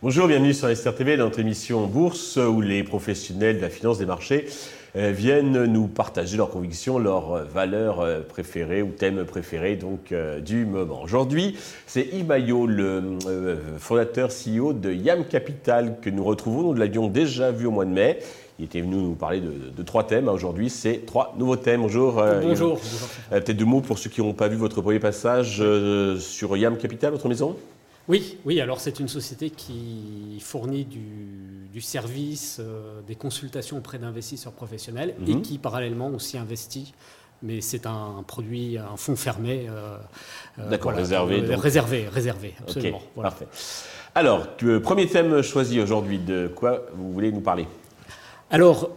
Bonjour, 0.00 0.28
bienvenue 0.28 0.54
sur 0.54 0.68
SRTV, 0.68 1.16
dans 1.16 1.24
notre 1.24 1.40
émission 1.40 1.86
Bourse, 1.86 2.36
où 2.36 2.60
les 2.60 2.84
professionnels 2.84 3.56
de 3.56 3.62
la 3.62 3.70
finance 3.70 3.98
des 3.98 4.06
marchés 4.06 4.46
euh, 4.96 5.10
viennent 5.10 5.64
nous 5.64 5.86
partager 5.86 6.36
leurs 6.36 6.50
convictions, 6.50 6.98
leurs 6.98 7.44
valeurs 7.44 8.00
euh, 8.00 8.20
préférées 8.20 8.80
ou 8.80 8.90
thèmes 8.90 9.24
préférés 9.24 9.76
donc, 9.76 10.12
euh, 10.12 10.40
du 10.40 10.66
moment. 10.66 11.02
Aujourd'hui, 11.02 11.56
c'est 11.86 12.06
Yves 12.12 12.32
le 12.66 13.18
fondateur 13.78 14.30
CEO 14.30 14.72
de 14.72 14.92
Yam 14.92 15.24
Capital, 15.24 15.96
que 16.00 16.10
nous 16.10 16.24
retrouvons. 16.24 16.62
Nous 16.62 16.74
l'avions 16.74 17.08
déjà 17.08 17.50
vu 17.50 17.66
au 17.66 17.70
mois 17.70 17.84
de 17.84 17.90
mai. 17.90 18.18
Il 18.58 18.64
était 18.64 18.80
venu 18.80 18.96
nous 18.96 19.14
parler 19.14 19.40
de, 19.40 19.82
trois 19.84 20.04
thèmes. 20.04 20.28
Aujourd'hui, 20.28 20.68
c'est 20.68 21.06
trois 21.06 21.34
nouveaux 21.38 21.56
thèmes. 21.56 21.82
Bonjour. 21.82 22.22
Bonjour. 22.42 22.80
Peut-être 23.30 23.52
deux 23.52 23.64
mots 23.64 23.80
pour 23.80 23.98
ceux 23.98 24.10
qui 24.10 24.20
n'ont 24.20 24.32
pas 24.32 24.48
vu 24.48 24.56
votre 24.56 24.82
premier 24.82 24.98
passage 24.98 25.62
sur 26.18 26.56
Yam 26.56 26.76
Capital, 26.76 27.12
votre 27.12 27.28
maison? 27.28 27.56
Oui, 28.08 28.38
oui, 28.46 28.60
alors 28.60 28.80
c'est 28.80 29.00
une 29.00 29.08
société 29.08 29.50
qui 29.50 30.38
fournit 30.40 30.86
du, 30.86 31.80
service, 31.80 32.58
euh, 32.58 33.00
des 33.06 33.14
consultations 33.14 33.76
auprès 33.76 33.98
d'investisseurs 33.98 34.52
professionnels 34.52 35.14
et 35.28 35.34
mhm. 35.34 35.42
qui 35.42 35.58
parallèlement 35.58 36.08
aussi 36.08 36.36
investit 36.36 36.92
mais 37.40 37.60
c'est 37.60 37.86
un 37.86 38.24
produit, 38.26 38.78
un 38.78 38.96
fonds 38.96 39.14
fermé. 39.14 39.68
Euh, 39.68 39.96
euh, 40.58 40.70
D'accord, 40.70 40.90
réservé. 40.90 41.40
réservé, 41.54 42.08
réservé, 42.08 42.54
absolument. 42.60 43.00
Parfait. 43.14 43.46
Alors, 44.12 44.48
premier 44.82 45.06
thème 45.06 45.40
choisi 45.42 45.80
aujourd'hui, 45.80 46.18
de 46.18 46.48
quoi 46.48 46.82
vous 46.96 47.12
voulez 47.12 47.30
nous 47.30 47.40
parler? 47.40 47.68
Alors, 48.50 48.90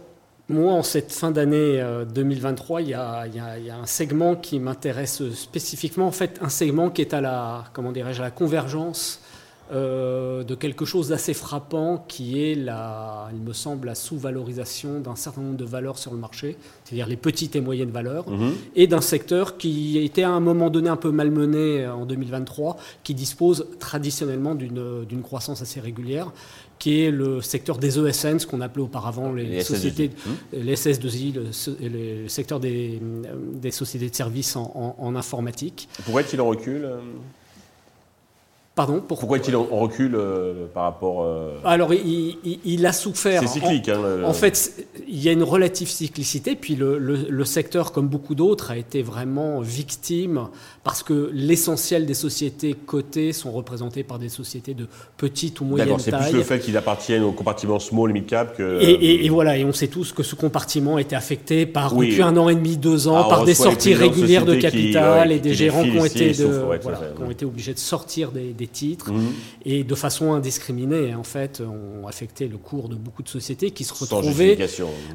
moi, 0.48 0.72
en 0.72 0.82
cette 0.82 1.12
fin 1.12 1.30
d'année 1.30 1.82
2023, 2.14 2.80
euh, 2.80 2.82
il 2.82 2.88
y, 2.88 2.94
a, 2.94 3.26
un 3.76 3.86
segment 3.86 4.34
qui 4.34 4.58
m'intéresse 4.58 5.30
spécifiquement. 5.32 6.06
En 6.06 6.12
fait, 6.12 6.38
un 6.42 6.48
segment 6.48 6.90
qui 6.90 7.02
est 7.02 7.14
à 7.14 7.20
la, 7.20 7.64
comment 7.72 7.92
dirais-je, 7.92 8.20
à 8.20 8.24
la 8.24 8.30
convergence 8.30 9.20
euh, 9.72 10.42
de 10.42 10.54
quelque 10.54 10.84
chose 10.84 11.08
d'assez 11.08 11.32
frappant, 11.32 12.04
qui 12.08 12.42
est, 12.42 12.54
la, 12.54 13.28
il 13.32 13.40
me 13.40 13.52
semble, 13.52 13.86
la 13.86 13.94
sous-valorisation 13.94 15.00
d'un 15.00 15.16
certain 15.16 15.40
nombre 15.40 15.56
de 15.56 15.64
valeurs 15.64 15.98
sur 15.98 16.12
le 16.12 16.18
marché, 16.18 16.56
c'est-à-dire 16.84 17.06
les 17.06 17.16
petites 17.16 17.54
et 17.56 17.60
moyennes 17.60 17.90
valeurs, 17.90 18.28
mhm. 18.28 18.52
et 18.74 18.86
d'un 18.86 19.00
secteur 19.00 19.56
qui 19.56 19.98
était 19.98 20.24
à 20.24 20.30
un 20.30 20.40
moment 20.40 20.68
donné 20.68 20.90
un 20.90 20.96
peu 20.96 21.10
malmené 21.10 21.86
en 21.86 22.04
2023, 22.04 22.76
qui 23.02 23.14
dispose 23.14 23.66
traditionnellement 23.78 24.54
d'une 24.54 25.22
croissance 25.22 25.62
assez 25.62 25.80
régulière 25.80 26.32
qui 26.82 27.04
est 27.04 27.12
le 27.12 27.40
secteur 27.40 27.78
des 27.78 27.96
ESN, 27.96 28.40
ce 28.40 28.46
qu'on 28.48 28.60
appelait 28.60 28.82
auparavant 28.82 29.32
les, 29.32 29.62
sociétés, 29.62 30.10
les 30.52 30.74
SS2I, 30.74 31.32
le, 31.32 32.26
secteur 32.26 32.58
des, 32.58 33.00
des, 33.54 33.70
sociétés 33.70 34.10
de 34.10 34.14
services 34.16 34.56
en, 34.56 34.96
en, 34.98 35.14
informatique. 35.14 35.88
Pourquoi 36.02 36.22
est-il 36.22 36.40
en 36.40 36.48
recul 36.48 36.88
Pardon 38.74 39.02
Pourquoi 39.06 39.36
est-il 39.36 39.54
en 39.54 39.64
recul 39.64 40.14
euh, 40.14 40.64
par 40.72 40.84
rapport. 40.84 41.24
Euh, 41.24 41.58
Alors, 41.62 41.92
il, 41.92 42.86
a 42.86 42.92
souffert. 42.92 43.42
C'est 43.42 43.60
cyclique. 43.60 43.90
En, 43.90 44.02
hein, 44.02 44.24
en, 44.24 44.32
fait, 44.32 44.86
il 45.06 45.22
y 45.22 45.28
a 45.28 45.32
une 45.32 45.42
relative 45.42 45.88
cyclicité, 45.88 46.56
puis 46.56 46.74
le, 46.74 46.98
le 46.98 47.44
secteur, 47.44 47.92
comme 47.92 48.08
beaucoup 48.08 48.34
d'autres, 48.34 48.70
a 48.70 48.78
été 48.78 49.02
vraiment 49.02 49.60
victime 49.60 50.48
parce 50.84 51.04
que 51.04 51.30
l'essentiel 51.32 52.06
des 52.06 52.14
sociétés 52.14 52.74
cotées 52.74 53.32
sont 53.32 53.52
représentées 53.52 54.02
par 54.02 54.18
des 54.18 54.28
sociétés 54.28 54.74
de 54.74 54.88
petite 55.16 55.60
ou 55.60 55.64
moyenne 55.64 55.88
taille. 55.88 56.00
c'est 56.00 56.30
plus 56.30 56.38
le 56.38 56.42
fait 56.42 56.58
qu'ils 56.58 56.76
appartiennent 56.76 57.22
au 57.22 57.30
compartiment 57.30 57.78
small 57.78 58.10
et 58.10 58.12
mid 58.12 58.26
cap 58.26 58.56
que. 58.56 58.80
Et, 58.82 59.28
voilà, 59.28 59.56
et 59.56 59.64
on 59.64 59.72
sait 59.72 59.86
tous 59.86 60.12
que 60.12 60.24
ce 60.24 60.34
compartiment 60.34 60.98
était 60.98 61.14
affecté 61.14 61.66
par 61.66 61.94
depuis 61.94 62.22
un 62.22 62.36
an 62.36 62.48
et 62.48 62.56
demi, 62.56 62.76
deux 62.76 63.06
ans, 63.06 63.22
ah, 63.26 63.28
par 63.28 63.44
des 63.44 63.54
sorties 63.54 63.94
régulières 63.94 64.44
de 64.44 64.56
capital 64.56 65.30
et 65.30 65.38
des 65.38 65.54
gérants 65.54 65.84
qui 65.84 65.98
ont 65.98 66.04
été, 66.04 66.34
ont 67.20 67.30
été 67.30 67.44
obligés 67.44 67.74
de 67.74 67.78
sortir 67.78 68.32
des, 68.32 68.61
titres 68.66 69.12
mhm. 69.12 69.32
et 69.64 69.84
de 69.84 69.94
façon 69.94 70.32
indiscriminée, 70.32 71.14
en 71.14 71.24
fait, 71.24 71.62
ont 71.62 72.06
affecté 72.06 72.48
le 72.48 72.58
cours 72.58 72.88
de 72.88 72.96
beaucoup 72.96 73.22
de 73.22 73.28
sociétés 73.28 73.70
qui 73.70 73.84
se 73.84 73.94
retrouvaient, 73.94 74.58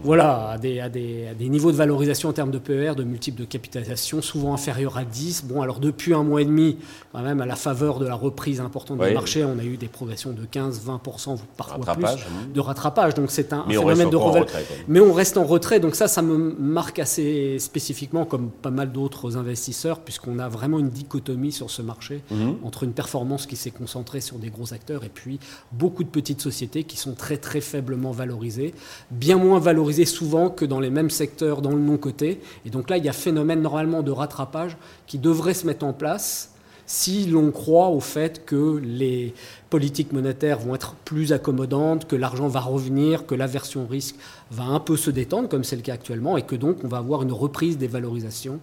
voilà, 0.03 0.50
à 0.50 0.58
des, 0.58 0.80
à 0.80 0.90
des, 0.90 1.28
à 1.28 1.34
des 1.34 1.50
niveaux 1.50 1.72
de 1.72 1.78
valorisation 1.78 2.30
en 2.30 2.34
termes 2.34 2.52
de 2.52 2.58
PER, 2.58 2.94
de 2.96 3.03
multiples 3.03 3.40
de 3.40 3.46
capitalisation 3.46 4.22
souvent 4.22 4.53
inférieurs 4.53 4.97
à 4.97 5.03
10. 5.03 5.46
Bon, 5.46 5.62
alors 5.62 5.80
depuis 5.80 6.13
un 6.13 6.24
mois 6.24 6.41
et 6.41 6.46
demi, 6.46 6.78
quand 7.12 7.22
même, 7.22 7.41
à 7.41 7.46
la 7.46 7.56
faveur 7.56 8.00
de 8.00 8.06
la 8.06 8.16
reprise 8.16 8.59
importante 8.62 9.00
du 9.00 9.13
marché, 9.13 9.44
on 9.44 9.59
a 9.59 9.64
eu 9.64 9.78
des 9.78 9.88
progressions 9.88 10.31
de 10.31 10.46
15, 10.46 10.81
20%, 10.85 11.38
parfois 11.56 11.96
plus, 11.96 12.06
hein. 12.06 12.18
de 12.53 12.59
rattrapage. 12.59 13.14
Donc 13.14 13.31
c'est 13.31 13.53
un, 13.53 13.66
phénomène 13.68 14.09
de 14.09 14.16
retrait. 14.16 14.66
Mais 14.88 15.00
on 15.00 15.14
reste 15.14 15.38
en 15.38 15.46
retrait, 15.46 15.79
donc 15.79 15.96
ça, 15.96 16.08
ça 16.08 16.22
me 16.22 16.56
marque 16.59 17.00
assez 17.00 17.59
spécifiquement, 17.59 18.25
comme 18.25 18.50
pas 18.50 18.72
mal 18.72 18.91
d'autres 18.91 19.38
investisseurs, 19.38 20.00
puisqu'on 20.00 20.40
a 20.40 20.50
vraiment 20.50 20.79
une 20.79 20.90
dichotomie 20.90 21.52
sur 21.52 21.69
ce 21.69 21.81
marché 21.81 22.22
mhm. 22.31 22.56
entre 22.64 22.84
une 22.84 22.94
performance 22.94 23.37
qui 23.46 23.56
s'est 23.56 23.72
concentrée 23.72 24.22
sur 24.22 24.40
des 24.40 24.50
gros 24.50 24.74
acteurs 24.74 25.03
et 25.03 25.09
puis 25.09 25.40
beaucoup 25.72 26.03
de 26.03 26.09
petites 26.09 26.42
sociétés 26.42 26.84
qui 26.84 26.98
sont 26.98 27.14
très 27.14 27.38
très 27.38 27.62
faiblement 27.62 28.12
valorisées, 28.12 28.74
bien 29.12 29.38
moins 29.38 29.59
valorisées 29.59 30.06
souvent 30.06 30.50
que 30.50 30.66
dans 30.66 30.80
les 30.80 30.90
mêmes 30.90 31.09
secteurs 31.09 31.62
dans 31.62 31.72
le 31.72 31.80
non-coté. 31.80 32.42
Et 32.66 32.70
donc 32.70 32.90
là, 32.90 32.97
il 32.97 33.06
y 33.06 33.09
a 33.09 33.14
phénomène 33.14 33.62
normalement 33.62 34.02
de 34.02 34.12
rattrapage 34.12 34.78
qui 35.06 35.20
devrait 35.20 35.53
se 35.53 35.68
mettre 35.68 35.86
en 35.86 35.94
place 35.94 36.52
si 36.88 37.26
l'on 37.26 37.52
croit 37.52 37.90
au 37.90 38.00
fait 38.00 38.46
que 38.46 38.80
les 38.81 39.34
politiques 39.70 40.14
monétaires 40.14 40.58
vont 40.58 40.74
être 40.74 40.96
plus 41.03 41.34
accommodantes, 41.34 42.08
que 42.08 42.16
l'argent 42.16 42.47
va 42.47 42.62
revenir, 42.62 43.26
que 43.26 43.36
l'aversion 43.36 43.86
risque 43.86 44.16
va 44.52 44.64
un 44.64 44.80
peu 44.80 44.96
se 44.96 45.12
détendre, 45.12 45.50
comme 45.50 45.66
c'est 45.66 45.76
le 45.76 45.81
cas 45.81 45.94
actuellement, 45.94 46.38
et 46.38 46.44
que 46.44 46.56
donc 46.56 46.78
on 46.86 46.88
va 46.88 46.97
avoir 46.97 47.24
une 47.24 47.34
reprise 47.34 47.78
des 47.78 47.88
valorisations 47.88 48.59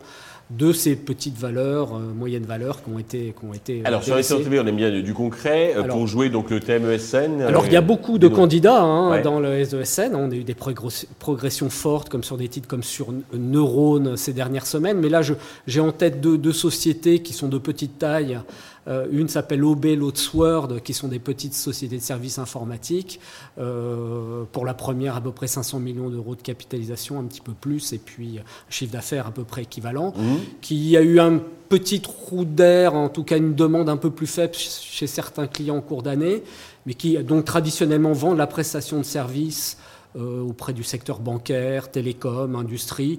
de 0.50 0.72
ces 0.72 0.94
petites 0.94 1.38
valeurs, 1.38 1.94
euh, 1.94 2.12
moyennes 2.14 2.44
valeurs 2.44 2.82
qui 2.82 2.90
ont 2.90 2.98
été. 2.98 3.34
Qui 3.38 3.46
ont 3.46 3.54
été 3.54 3.80
euh, 3.80 3.86
alors 3.86 4.04
sur 4.04 4.16
les 4.16 4.32
on 4.32 4.66
aime 4.66 4.76
bien 4.76 5.00
du 5.00 5.14
concret 5.14 5.74
euh, 5.74 5.84
pour 5.84 6.06
jouer 6.06 6.28
donc 6.28 6.50
le 6.50 6.60
thème 6.60 6.88
ESN. 6.90 7.40
Alors 7.42 7.66
il 7.66 7.72
y 7.72 7.76
a 7.76 7.80
beaucoup 7.80 8.18
de 8.18 8.28
candidats 8.28 8.82
hein, 8.82 9.20
dans 9.22 9.40
le 9.40 9.60
ESN. 9.60 10.14
On 10.14 10.30
a 10.30 10.34
eu 10.34 10.44
des 10.44 10.54
progressions 10.54 11.70
fortes 11.70 12.10
comme 12.10 12.24
sur 12.24 12.36
des 12.36 12.48
titres 12.48 12.68
comme 12.68 12.82
sur 12.82 13.08
Neurone 13.32 14.16
ces 14.16 14.32
dernières 14.32 14.66
semaines. 14.66 14.98
Mais 14.98 15.08
là, 15.08 15.22
j'ai 15.66 15.80
en 15.80 15.92
tête 15.92 16.20
deux, 16.20 16.52
sociétés 16.52 17.20
qui 17.20 17.32
sont 17.32 17.48
de 17.48 17.58
petite 17.58 17.98
taille. 17.98 18.38
une 19.10 19.28
s'appelle 19.28 19.64
OB, 19.64 19.86
l'autre 19.96 20.20
Sword, 20.20 20.82
qui 20.84 20.92
sont 20.92 21.08
des 21.08 21.18
petites 21.18 21.54
sociétés 21.54 21.96
de 21.96 22.02
services 22.02 22.38
informatiques. 22.38 23.18
pour 23.56 24.64
la 24.64 24.74
première, 24.74 25.16
à 25.16 25.20
peu 25.20 25.32
près 25.32 25.46
500 25.46 25.80
millions 25.80 26.10
d'euros 26.10 26.34
de 26.34 26.42
capitalisation, 26.42 27.18
un 27.18 27.24
petit 27.24 27.40
peu 27.40 27.52
plus, 27.52 27.92
et 27.92 27.98
puis 27.98 28.38
un 28.38 28.70
chiffre 28.70 28.92
d'affaires 28.92 29.26
à 29.26 29.30
peu 29.30 29.44
près 29.44 29.62
équivalent. 29.62 30.12
Mmh 30.16 30.33
qui 30.60 30.96
a 30.96 31.02
eu 31.02 31.20
un 31.20 31.40
petit 31.68 32.00
trou 32.00 32.44
d'air, 32.44 32.94
en 32.94 33.08
tout 33.08 33.24
cas 33.24 33.36
une 33.36 33.54
demande 33.54 33.88
un 33.88 33.96
peu 33.96 34.10
plus 34.10 34.26
faible 34.26 34.54
chez 34.54 35.06
certains 35.06 35.46
clients 35.46 35.76
en 35.76 35.80
cours 35.80 36.02
d'année, 36.02 36.42
mais 36.86 36.94
qui 36.94 37.16
donc 37.18 37.44
traditionnellement 37.44 38.12
vendent 38.12 38.38
la 38.38 38.46
prestation 38.46 38.98
de 38.98 39.02
services 39.02 39.78
euh, 40.16 40.42
auprès 40.42 40.72
du 40.72 40.84
secteur 40.84 41.18
bancaire, 41.18 41.90
télécom, 41.90 42.54
industrie, 42.54 43.18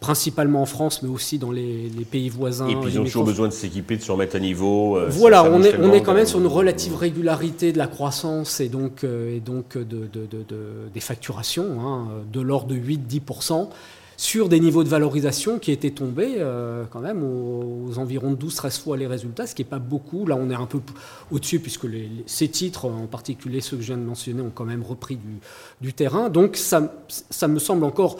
principalement 0.00 0.60
en 0.60 0.66
France, 0.66 1.02
mais 1.02 1.08
aussi 1.08 1.38
dans 1.38 1.50
les, 1.50 1.90
pays 2.10 2.28
voisins. 2.28 2.68
Et 2.68 2.76
puis 2.76 2.92
ils 2.92 3.00
ont 3.00 3.04
toujours 3.04 3.24
besoin 3.24 3.48
de 3.48 3.52
s'équiper, 3.54 3.96
de 3.96 4.02
se 4.02 4.12
remettre 4.12 4.36
à 4.36 4.40
niveau. 4.40 4.98
Euh, 4.98 5.08
voilà, 5.08 5.44
on 5.44 5.62
est, 5.62 5.78
on 5.78 5.90
est 5.94 6.02
quand 6.02 6.12
même 6.12 6.26
sur 6.26 6.40
une 6.40 6.46
relative 6.46 6.96
régularité 6.96 7.72
de 7.72 7.78
la 7.78 7.86
croissance 7.86 8.60
et 8.60 8.68
donc, 8.68 9.04
euh, 9.04 9.34
et 9.34 9.40
donc 9.40 9.78
de, 9.78 10.06
des 10.92 11.00
facturations, 11.00 11.80
hein, 11.80 12.08
de 12.30 12.40
l'ordre 12.42 12.66
de 12.66 12.76
8-10% 12.76 13.70
sur 14.16 14.48
des 14.48 14.60
niveaux 14.60 14.84
de 14.84 14.88
valorisation 14.88 15.58
qui 15.58 15.72
étaient 15.72 15.90
tombés 15.90 16.34
euh, 16.38 16.84
quand 16.90 17.00
même 17.00 17.22
aux, 17.22 17.98
environs 17.98 18.32
de 18.32 18.46
12-13 18.46 18.80
fois 18.82 18.96
les 18.96 19.06
résultats, 19.06 19.46
ce 19.46 19.54
qui 19.54 19.62
n'est 19.62 19.68
pas 19.68 19.78
beaucoup. 19.78 20.26
Là, 20.26 20.36
on 20.38 20.50
est 20.50 20.54
un 20.54 20.66
peu 20.66 20.80
au-dessus 21.30 21.60
puisque 21.60 21.86
ces 22.26 22.48
titres, 22.48 22.86
en 22.86 23.06
particulier 23.06 23.60
ceux 23.60 23.76
que 23.76 23.82
je 23.82 23.88
viens 23.88 23.96
de 23.96 24.02
mentionner, 24.02 24.42
ont 24.42 24.52
quand 24.54 24.64
même 24.64 24.82
repris 24.82 25.18
du, 25.80 25.92
terrain. 25.92 26.28
Donc 26.28 26.56
ça, 26.56 26.92
ça 27.08 27.46
me 27.46 27.58
semble 27.58 27.84
encore 27.84 28.18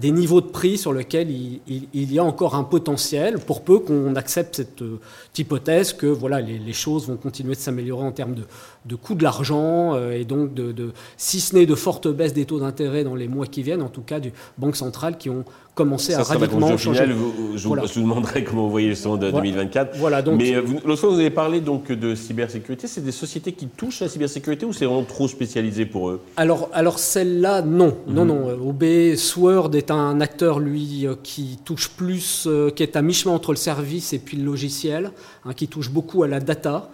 des 0.00 0.10
niveaux 0.10 0.40
de 0.40 0.46
prix 0.46 0.76
sur 0.76 0.92
lesquels 0.92 1.30
il, 1.30 2.12
y 2.12 2.18
a 2.18 2.24
encore 2.24 2.56
un 2.56 2.64
potentiel, 2.64 3.38
pour 3.38 3.62
peu 3.62 3.78
qu'on 3.78 4.16
accepte 4.16 4.56
cette 4.56 4.82
euh, 4.82 4.98
hypothèse 5.38 5.92
que 5.92 6.06
voilà, 6.06 6.40
les, 6.40 6.72
choses 6.72 7.06
vont 7.06 7.16
continuer 7.16 7.54
de 7.54 7.60
s'améliorer 7.60 8.04
en 8.04 8.10
termes 8.10 8.34
de, 8.34 8.44
de 8.84 8.96
coût 8.96 9.14
de 9.14 9.22
l'argent, 9.22 9.94
euh, 9.94 10.12
et 10.12 10.24
donc, 10.24 10.54
de, 10.54 10.92
si 11.16 11.40
ce 11.40 11.54
n'est 11.54 11.66
de 11.66 11.74
fortes 11.74 12.08
baisses 12.08 12.32
des 12.32 12.44
taux 12.44 12.58
d'intérêt 12.58 13.04
dans 13.04 13.14
les 13.14 13.28
mois 13.28 13.46
qui 13.46 13.62
viennent, 13.62 13.82
en 13.82 13.88
tout 13.88 14.02
cas 14.02 14.18
du 14.18 14.32
banques 14.58 14.76
centrales 14.76 15.18
qui 15.18 15.30
ont 15.30 15.44
commencé 15.74 16.12
à 16.14 16.22
radicalement 16.22 16.76
changer. 16.76 17.06
je, 17.06 17.68
vous, 17.68 17.76
demanderai 17.76 18.44
comment 18.44 18.64
vous 18.64 18.70
voyez 18.70 18.88
le 18.88 18.94
son 18.94 19.16
de 19.16 19.30
2024. 19.30 19.96
Voilà, 19.98 20.20
donc, 20.20 20.38
Mais 20.38 20.54
euh, 20.54 20.62
l'autre 20.84 21.00
fois, 21.00 21.10
vous 21.10 21.20
avez 21.20 21.30
parlé 21.30 21.60
donc 21.60 21.92
de 21.92 22.14
cybersécurité. 22.14 22.88
C'est 22.88 23.04
des 23.04 23.12
sociétés 23.12 23.52
qui 23.52 23.68
touchent 23.68 24.00
la 24.00 24.08
cybersécurité 24.08 24.66
ou 24.66 24.72
c'est 24.72 24.84
vraiment 24.84 25.04
trop 25.04 25.28
spécialisé 25.28 25.86
pour 25.86 26.10
eux? 26.10 26.20
Alors, 26.36 26.68
alors 26.72 26.98
celle-là, 26.98 27.62
non. 27.62 27.96
Non, 28.08 28.24
mhm. 28.24 28.28
non. 28.28 28.68
OB 28.68 29.14
Sword 29.16 29.74
est 29.74 29.90
un 29.90 30.20
acteur, 30.20 30.58
lui, 30.58 31.06
euh, 31.06 31.14
qui 31.22 31.58
touche 31.64 31.88
plus, 31.88 32.48
qui 32.74 32.82
est 32.82 32.96
à 32.96 33.02
mi-chemin 33.02 33.34
entre 33.34 33.52
le 33.52 33.56
service 33.56 34.12
et 34.12 34.18
puis 34.18 34.36
le 34.36 34.44
logiciel, 34.44 35.12
hein, 35.44 35.54
qui 35.54 35.68
touche 35.68 35.90
beaucoup 35.90 36.24
à 36.24 36.28
la 36.28 36.40
data. 36.40 36.90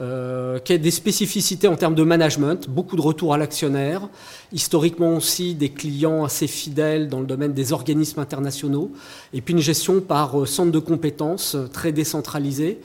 Euh, 0.00 0.58
qui 0.58 0.72
a 0.72 0.78
des 0.78 0.90
spécificités 0.90 1.68
en 1.68 1.76
termes 1.76 1.94
de 1.94 2.02
management, 2.02 2.68
beaucoup 2.68 2.96
de 2.96 3.00
retours 3.00 3.34
à 3.34 3.38
l'actionnaire, 3.38 4.08
historiquement 4.52 5.16
aussi 5.16 5.54
des 5.54 5.70
clients 5.70 6.24
assez 6.24 6.46
fidèles 6.46 7.08
dans 7.08 7.20
le 7.20 7.26
domaine 7.26 7.52
des 7.52 7.72
organismes 7.72 8.20
internationaux, 8.20 8.90
et 9.32 9.40
puis 9.40 9.54
une 9.54 9.60
gestion 9.60 10.00
par 10.00 10.46
centre 10.46 10.72
de 10.72 10.78
compétences 10.78 11.56
très 11.72 11.92
décentralisée, 11.92 12.80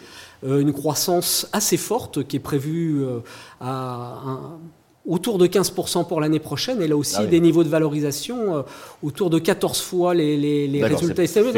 une 0.46 0.72
croissance 0.72 1.48
assez 1.52 1.78
forte 1.78 2.28
qui 2.28 2.36
est 2.36 2.40
prévue 2.40 3.04
à 3.60 4.22
un, 4.26 4.60
autour 5.08 5.38
de 5.38 5.48
15% 5.48 6.06
pour 6.06 6.20
l'année 6.20 6.40
prochaine, 6.40 6.82
et 6.82 6.88
là 6.88 6.98
aussi 6.98 7.16
ah 7.20 7.26
des 7.26 7.40
niveaux 7.40 7.64
de 7.64 7.70
valorisation 7.70 8.58
euh, 8.58 8.62
autour 9.02 9.30
de 9.30 9.40
14 9.40 9.80
fois 9.80 10.14
les, 10.14 10.36
les, 10.68 10.84
résultats 10.84 11.24
estimés. 11.24 11.54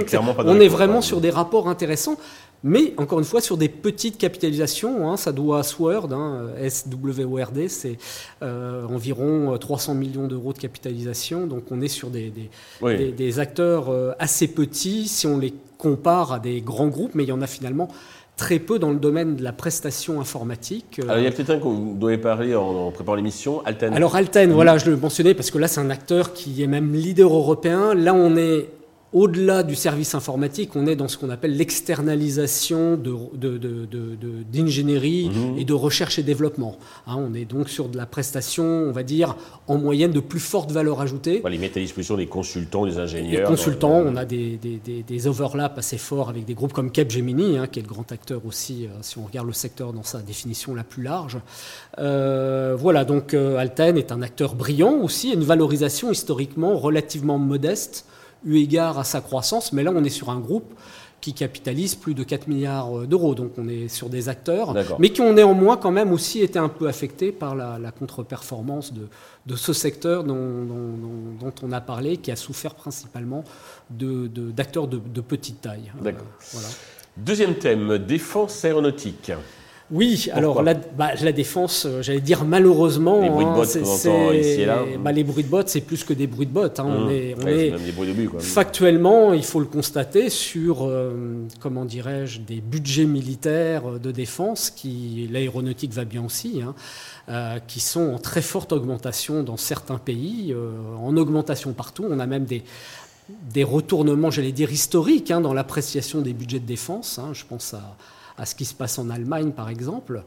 on 0.46 0.60
est 0.60 0.68
vraiment 0.68 1.02
sur 1.02 1.20
des 1.20 1.32
rapports 1.32 1.68
intéressants, 1.68 2.18
mais 2.64 2.94
encore 2.98 3.20
une 3.20 3.26
fois 3.26 3.42
sur 3.42 3.58
des 3.58 3.70
petites 3.70 4.18
capitalisations. 4.18 5.10
Hein, 5.10 5.18
ça 5.18 5.32
doit 5.32 5.60
à 5.60 5.64
Sword, 5.64 6.12
hein, 6.14 6.48
SWORD, 6.70 7.68
c'est 7.68 7.98
euh, 8.42 8.86
environ 8.88 9.58
300 9.58 9.96
millions 9.96 10.28
d'euros 10.28 10.54
de 10.54 10.60
capitalisation, 10.60 11.48
donc 11.48 11.64
on 11.72 11.82
est 11.82 11.88
sur 11.88 12.10
des, 12.10 12.32
des, 12.82 13.12
des 13.12 13.40
acteurs 13.40 13.90
euh, 13.90 14.12
assez 14.20 14.48
petits 14.48 15.08
si 15.08 15.28
on 15.28 15.38
les 15.38 15.54
compare 15.78 16.34
à 16.34 16.40
des 16.40 16.62
grands 16.62 16.88
groupes, 16.88 17.16
mais 17.16 17.24
il 17.24 17.30
y 17.30 17.32
en 17.32 17.42
a 17.42 17.48
finalement 17.48 17.88
très 18.36 18.60
peu 18.60 18.80
dans 18.80 18.92
le 18.92 19.00
domaine 19.00 19.36
de 19.36 19.44
la 19.44 19.52
prestation 19.52 20.22
informatique. 20.22 21.02
Alors, 21.04 21.18
il 21.18 21.26
y 21.26 21.28
a 21.28 21.32
peut-être 21.32 21.50
un 21.50 21.60
qu'on 21.60 21.94
devait 21.94 22.18
parler 22.18 22.56
en, 22.56 22.90
préparant 22.90 23.16
l'émission, 23.16 23.62
Alten. 23.66 23.94
Alors 23.94 24.16
Alten, 24.16 24.52
voilà, 24.52 24.78
je 24.78 24.90
le 24.90 24.96
mentionnais 24.96 25.34
parce 25.34 25.52
que 25.52 25.58
là 25.58 25.68
c'est 25.68 25.82
un 25.82 25.90
acteur 25.90 26.34
qui 26.34 26.64
est 26.64 26.68
même 26.68 26.94
leader 26.94 27.34
européen. 27.34 27.94
Là 27.94 28.14
on 28.14 28.38
est 28.38 28.70
au-delà 29.12 29.64
du 29.64 29.76
service 29.76 30.14
informatique, 30.14 30.76
on 30.76 30.86
est 30.86 30.96
dans 30.96 31.08
ce 31.08 31.18
qu'on 31.18 31.32
appelle 31.32 31.58
l'externalisation 31.58 32.96
d'ingénierie 34.52 35.30
de, 35.30 35.34
de, 35.34 35.40
mhm. 35.40 35.58
et 35.58 35.66
de 35.66 35.74
recherche 35.74 36.20
et 36.20 36.24
développement. 36.24 36.78
Hein, 37.08 37.16
on 37.18 37.34
est 37.34 37.46
donc 37.46 37.70
sur 37.70 37.90
de 37.90 37.98
la 37.98 38.06
prestation, 38.06 38.64
on 38.64 38.92
va 38.92 39.02
dire, 39.02 39.36
en 39.68 39.78
moyenne 39.80 40.12
de 40.12 40.20
plus 40.20 40.40
forte 40.40 40.72
valeur 40.72 41.02
ajoutée. 41.02 41.42
On 41.44 41.48
les 41.48 41.58
met 41.58 41.72
à 41.76 41.80
disposition 41.80 42.18
des 42.18 42.28
consultants, 42.28 42.86
des 42.86 43.00
ingénieurs. 43.00 43.42
Des 43.42 43.48
consultants, 43.48 44.04
on 44.06 44.16
a 44.16 44.26
des, 44.26 44.60
des, 44.60 45.28
overlaps 45.28 45.78
assez 45.78 45.98
forts 45.98 46.30
avec 46.30 46.46
des 46.46 46.54
groupes 46.54 46.74
comme 46.74 46.92
Capgemini, 46.92 47.58
hein, 47.58 47.68
qui 47.68 47.80
est 47.80 47.84
le 47.84 47.88
grand 47.88 48.12
acteur 48.12 48.46
aussi, 48.46 48.86
euh, 48.86 48.90
si 49.02 49.18
on 49.18 49.26
regarde 49.26 49.48
le 49.48 49.54
secteur 49.54 49.92
dans 49.92 50.04
sa 50.04 50.20
définition 50.20 50.76
la 50.76 50.84
plus 50.84 51.04
large. 51.04 51.38
Euh, 51.98 52.76
voilà, 52.78 53.06
donc 53.06 53.34
euh, 53.34 53.58
Alten 53.58 53.98
est 53.98 54.12
un 54.12 54.22
acteur 54.22 54.56
brillant 54.56 54.94
aussi, 55.02 55.32
une 55.32 55.44
valorisation 55.44 56.12
historiquement 56.12 56.78
relativement 56.78 57.40
modeste 57.40 58.06
eu 58.46 58.58
égard 58.58 59.00
à 59.00 59.04
sa 59.04 59.22
croissance, 59.22 59.74
mais 59.74 59.84
là 59.84 59.92
on 59.94 60.04
est 60.04 60.10
sur 60.10 60.30
un 60.30 60.40
groupe 60.40 60.74
qui 61.22 61.34
capitalise 61.34 61.96
plus 61.96 62.14
de 62.14 62.24
4 62.24 62.48
milliards 62.48 63.08
d'euros. 63.08 63.36
Donc 63.36 63.52
on 63.58 63.68
est 63.68 63.88
sur 63.88 64.10
des 64.10 64.30
acteurs, 64.30 64.74
mais 65.00 65.10
qui 65.10 65.22
ont 65.22 65.34
néanmoins 65.34 65.78
quand 65.78 65.92
même 65.92 66.12
aussi 66.12 66.42
été 66.42 66.60
un 66.60 66.70
peu 66.70 66.88
affectés 66.88 67.32
par 67.32 67.56
la, 67.56 67.92
contre-performance 67.92 68.94
de, 68.94 69.08
de, 69.46 69.56
ce 69.56 69.74
secteur 69.74 70.24
dont, 70.24 70.64
dont, 71.40 71.54
on 71.62 71.72
a 71.72 71.82
parlé, 71.82 72.18
qui 72.18 72.32
a 72.32 72.36
souffert 72.36 72.76
principalement 72.76 73.44
d'acteurs 73.90 74.88
de, 74.88 74.98
de, 74.98 75.22
petite 75.22 75.62
taille. 75.62 75.92
Voilà. 76.02 76.68
Deuxième 77.18 77.56
thème, 77.56 77.98
défense 77.98 78.64
aéronautique. 78.64 79.32
Oui, 79.92 80.30
alors 80.34 80.62
la, 80.62 80.76
bah, 80.76 81.12
la, 81.20 81.32
défense, 81.32 81.86
euh, 81.86 82.04
j'allais 82.04 82.22
dire 82.22 82.46
malheureusement. 82.46 83.22
Les 83.22 83.30
bruits 83.30 83.46
de 83.46 83.50
hein, 83.50 83.56
bottes 83.56 83.74
qu'on 83.82 84.34
ici 84.34 84.62
et 84.62 84.66
là. 84.66 84.84
Bah, 85.04 85.12
les 85.12 85.24
bruits 85.24 85.44
de 85.44 85.50
bottes, 85.50 85.70
c'est 85.70 85.82
plus 85.82 86.04
que 86.04 86.14
des 86.14 86.28
bruits 86.28 86.46
de 86.46 86.52
bottes. 86.52 86.80
Hein. 86.80 86.86
on 86.88 87.06
mmh. 87.06 87.12
est, 87.12 87.36
on 87.42 87.48
est 87.48 87.72
même 87.72 87.84
des 87.84 87.92
bruits 87.92 88.08
de 88.10 88.14
but, 88.14 88.30
quoi. 88.30 88.40
factuellement, 88.40 89.34
il 89.34 89.44
faut 89.44 89.60
le 89.60 89.66
constater, 89.66 90.30
sur, 90.30 90.86
euh, 90.86 91.44
comment 91.60 91.86
dirais-je, 91.86 92.40
des 92.42 92.62
budgets 92.62 93.06
militaires 93.06 94.00
de 94.00 94.12
défense, 94.12 94.70
qui 94.70 95.28
l'aéronautique 95.32 95.94
va 95.94 96.06
bien 96.06 96.24
aussi, 96.24 96.62
hein, 96.62 96.76
euh, 97.30 97.58
qui 97.68 97.80
sont 97.80 98.14
en 98.14 98.20
très 98.20 98.44
forte 98.44 98.72
augmentation 98.72 99.42
dans 99.42 99.58
certains 99.58 99.98
pays, 99.98 100.56
en 101.02 101.18
augmentation 101.18 101.74
partout. 101.74 102.06
On 102.08 102.20
a 102.20 102.28
même 102.28 102.46
des, 102.46 102.64
des 103.52 103.64
retournements, 103.64 104.30
j'allais 104.30 104.52
dire, 104.52 104.72
historiques 104.72 105.32
dans 105.32 105.54
l'appréciation 105.54 106.22
des 106.22 106.34
budgets 106.34 106.60
de 106.60 106.66
défense. 106.66 107.20
je 107.34 107.44
pense 107.46 107.74
à 107.74 107.96
à 108.40 108.46
ce 108.46 108.56
qui 108.56 108.66
se 108.66 108.74
passe 108.74 108.98
en 108.98 109.10
Allemagne, 109.10 109.52
par 109.52 109.70
exemple. 109.70 110.24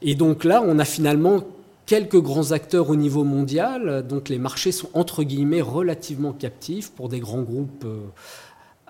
Et 0.00 0.14
donc 0.14 0.44
là, 0.44 0.62
on 0.66 0.78
a 0.78 0.84
finalement 0.84 1.44
quelques 1.86 2.20
grands 2.20 2.52
acteurs 2.52 2.90
au 2.90 2.96
niveau 2.96 3.24
mondial, 3.24 4.06
donc 4.06 4.28
les 4.28 4.38
marchés 4.38 4.72
sont 4.72 4.88
entre 4.94 5.22
guillemets 5.22 5.60
relativement 5.60 6.32
captifs 6.32 6.90
pour 6.90 7.08
des 7.08 7.20
grands 7.20 7.42
groupes 7.42 7.84
euh, 7.84 7.98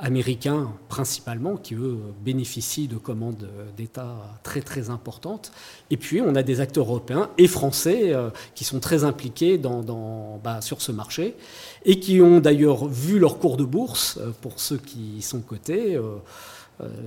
américains 0.02 0.72
principalement, 0.88 1.56
qui 1.56 1.74
eux 1.74 1.98
bénéficient 2.24 2.88
de 2.88 2.96
commandes 2.96 3.48
d'État 3.76 4.16
très 4.42 4.60
très 4.60 4.90
importantes. 4.90 5.52
Et 5.90 5.96
puis 5.96 6.20
on 6.20 6.34
a 6.34 6.42
des 6.42 6.60
acteurs 6.60 6.86
européens 6.86 7.30
et 7.38 7.46
français 7.46 8.12
euh, 8.12 8.30
qui 8.54 8.64
sont 8.64 8.80
très 8.80 9.04
impliqués 9.04 9.58
bah, 9.58 10.60
sur 10.60 10.82
ce 10.82 10.92
marché 10.92 11.36
et 11.84 12.00
qui 12.00 12.20
ont 12.20 12.40
d'ailleurs 12.40 12.86
vu 12.86 13.18
leur 13.18 13.38
cours 13.38 13.56
de 13.56 13.64
bourse, 13.64 14.18
euh, 14.20 14.30
pour 14.40 14.58
ceux 14.60 14.78
qui 14.78 15.22
sont 15.22 15.40
cotés, 15.40 15.94
euh, 15.94 16.16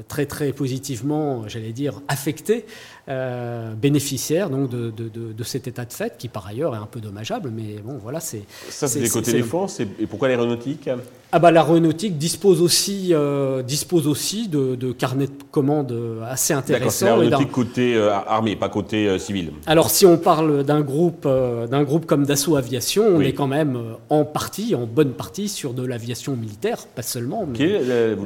très 0.08 0.26
très 0.26 0.52
positivement, 0.52 1.48
j'allais 1.48 1.72
dire, 1.72 2.02
affecté, 2.08 2.66
euh, 3.08 3.74
bénéficiaire 3.76 4.50
donc 4.50 4.68
de, 4.72 4.90
de, 4.90 5.44
cet 5.44 5.68
état 5.68 5.86
de 5.86 5.94
fait 5.94 6.16
qui 6.18 6.28
par 6.28 6.48
ailleurs 6.48 6.74
est 6.74 6.80
un 6.80 6.88
peu 6.88 7.00
dommageable, 7.00 7.52
mais 7.56 7.76
bon 7.84 8.00
voilà 8.02 8.20
c'est. 8.20 8.42
Ça 8.70 8.88
c'est 8.88 9.00
des 9.00 9.10
côtés 9.10 9.34
défense 9.34 9.80
et 9.80 9.86
pourquoi 10.10 10.28
l'aéronautique? 10.28 10.90
Ah 11.32 11.38
bah 11.38 11.52
l'aéronautique 11.52 12.18
dispose 12.18 12.62
aussi 12.62 13.10
euh, 13.12 13.62
dispose 13.62 14.08
aussi 14.08 14.48
de, 14.48 14.74
de, 14.74 14.92
carnets 14.92 15.28
de 15.28 15.44
commandes 15.52 15.96
assez 16.28 16.54
intéressants. 16.54 17.06
D'accord, 17.06 17.20
l'aéronautique 17.20 17.52
côté 17.52 17.96
armée, 18.28 18.56
pas 18.56 18.70
côté 18.70 19.20
civil. 19.20 19.52
Alors 19.68 19.92
si 19.92 20.08
on 20.08 20.18
parle 20.18 20.64
d'un 20.64 20.82
groupe 20.82 21.28
d'un 21.28 21.84
groupe 21.84 22.08
comme 22.08 22.26
Dassault 22.26 22.56
Aviation, 22.56 23.06
on 23.06 23.22
est 23.22 23.34
quand 23.34 23.46
même 23.48 23.78
en 24.10 24.26
partie, 24.26 24.74
en 24.74 24.88
bonne 24.88 25.12
partie 25.12 25.48
sur 25.48 25.76
de 25.76 25.86
l'aviation 25.86 26.36
militaire, 26.36 26.88
pas 26.96 27.04
seulement. 27.04 27.48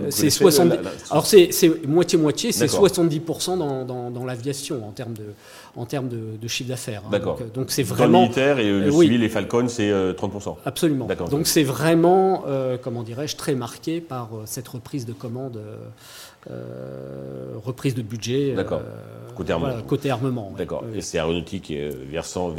c'est 0.10 0.30
70. 0.30 0.78
Alors 1.12 1.26
c'est 1.26 1.39
moitié-moitié, 1.88 2.52
c'est 2.52 2.66
70% 2.66 3.58
dans, 3.58 4.12
dans, 4.12 4.26
l'aviation 4.26 4.88
en 4.88 4.92
termes 4.92 5.14
de, 5.14 5.34
en 5.76 5.86
termes 5.86 6.10
de, 6.10 6.48
chiffre 6.48 6.70
d'affaires. 6.70 7.04
Hein. 7.06 7.12
D'accord. 7.12 7.40
Donc 7.54 7.72
c'est 7.72 7.84
vraiment. 7.84 8.20
le 8.20 8.24
militaire 8.26 8.60
et 8.60 8.72
le 8.72 8.92
civil, 8.92 9.22
les 9.22 9.30
Falcon, 9.30 9.68
c'est 9.68 9.92
30%. 9.92 10.58
Absolument. 10.66 11.08
Donc 11.30 11.48
c'est 11.48 11.64
vraiment, 11.64 12.44
euh, 12.48 12.78
comment 12.82 13.04
dirais-je, 13.04 13.36
très 13.36 13.56
marqué 13.56 14.02
par 14.02 14.30
euh, 14.34 14.44
cette 14.46 14.68
reprise 14.68 15.06
de 15.06 15.14
commande. 15.14 15.58
Euh, 15.58 15.76
euh, 16.50 17.56
reprise 17.66 17.96
de 17.96 18.02
budget. 18.02 18.54
D'accord. 18.56 18.82
côté 19.36 19.52
armement. 19.52 19.82
côté 19.86 20.10
armement. 20.10 20.54
D'accord. 20.58 20.86
Et 20.96 21.02
c'est 21.02 21.18
aéronautique 21.18 21.70
et 21.70 21.90
versant, 21.90 22.56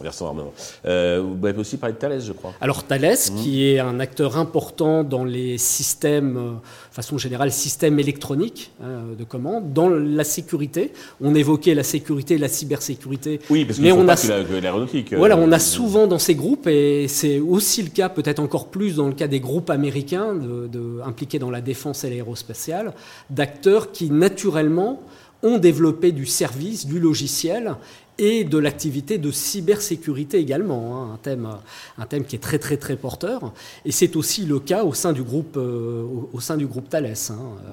versant 0.00 0.28
armement. 0.28 0.52
vous 0.84 1.46
avez 1.46 1.58
aussi 1.58 1.76
parlé 1.76 1.92
de 1.92 1.98
Thales, 1.98 2.22
je 2.22 2.32
crois. 2.32 2.54
Alors 2.62 2.84
Thales, 2.84 3.12
mmh. 3.12 3.34
qui 3.36 3.66
est 3.66 3.80
un 3.80 4.00
acteur 4.00 4.38
important 4.38 5.04
dans 5.04 5.24
les 5.24 5.58
systèmes 5.58 6.58
façon 6.98 7.16
générale, 7.16 7.52
système 7.52 8.00
électronique 8.00 8.72
hein, 8.82 9.14
de 9.16 9.22
commande, 9.22 9.72
dans 9.72 9.88
la 9.88 10.24
sécurité. 10.24 10.92
On 11.20 11.32
évoquait 11.32 11.74
la 11.76 11.84
sécurité 11.84 12.34
et 12.34 12.38
la 12.38 12.47
cybersécurité. 12.48 13.40
Oui, 13.50 13.64
parce 13.64 13.78
qu'il 13.78 13.92
on 13.92 14.08
a 14.08 14.16
que 14.16 14.60
l'aéronautique. 14.60 15.14
Voilà, 15.14 15.36
on 15.36 15.52
a 15.52 15.56
euh, 15.56 15.58
souvent 15.58 16.06
dans 16.06 16.18
ces 16.18 16.34
groupes, 16.34 16.66
et 16.66 17.06
c'est 17.08 17.38
aussi 17.38 17.82
le 17.82 17.90
cas, 17.90 18.08
peut-être 18.08 18.38
encore 18.38 18.68
plus 18.68 18.96
dans 18.96 19.08
le 19.08 19.14
cas 19.14 19.28
des 19.28 19.40
groupes 19.40 19.70
américains 19.70 20.34
de, 20.34 21.00
impliqués 21.04 21.38
dans 21.38 21.50
la 21.50 21.60
défense 21.60 22.04
et 22.04 22.10
l'aérospatiale, 22.10 22.92
d'acteurs 23.30 23.92
qui 23.92 24.10
naturellement 24.10 25.02
ont 25.42 25.58
développé 25.58 26.12
du 26.12 26.26
service, 26.26 26.86
du 26.86 26.98
logiciel, 26.98 27.76
et 28.18 28.42
de 28.42 28.58
l'activité 28.58 29.16
de 29.16 29.30
cybersécurité 29.30 30.38
également, 30.38 30.96
hein, 30.96 31.14
un, 31.14 31.16
thème, 31.18 31.48
un 31.96 32.06
thème 32.06 32.24
qui 32.24 32.36
est 32.36 32.40
très 32.40 32.58
très 32.58 32.76
très 32.76 32.96
porteur. 32.96 33.52
Et 33.84 33.92
c'est 33.92 34.16
aussi 34.16 34.44
le 34.44 34.58
cas 34.58 34.84
au 34.84 34.92
sein 34.92 35.12
du 35.12 35.22
groupe, 35.22 35.56
euh, 35.56 36.04
au, 36.32 36.40
sein 36.40 36.56
du 36.56 36.66
groupe 36.66 36.88
Thales. 36.88 37.14
Hein, 37.30 37.38
euh, 37.38 37.72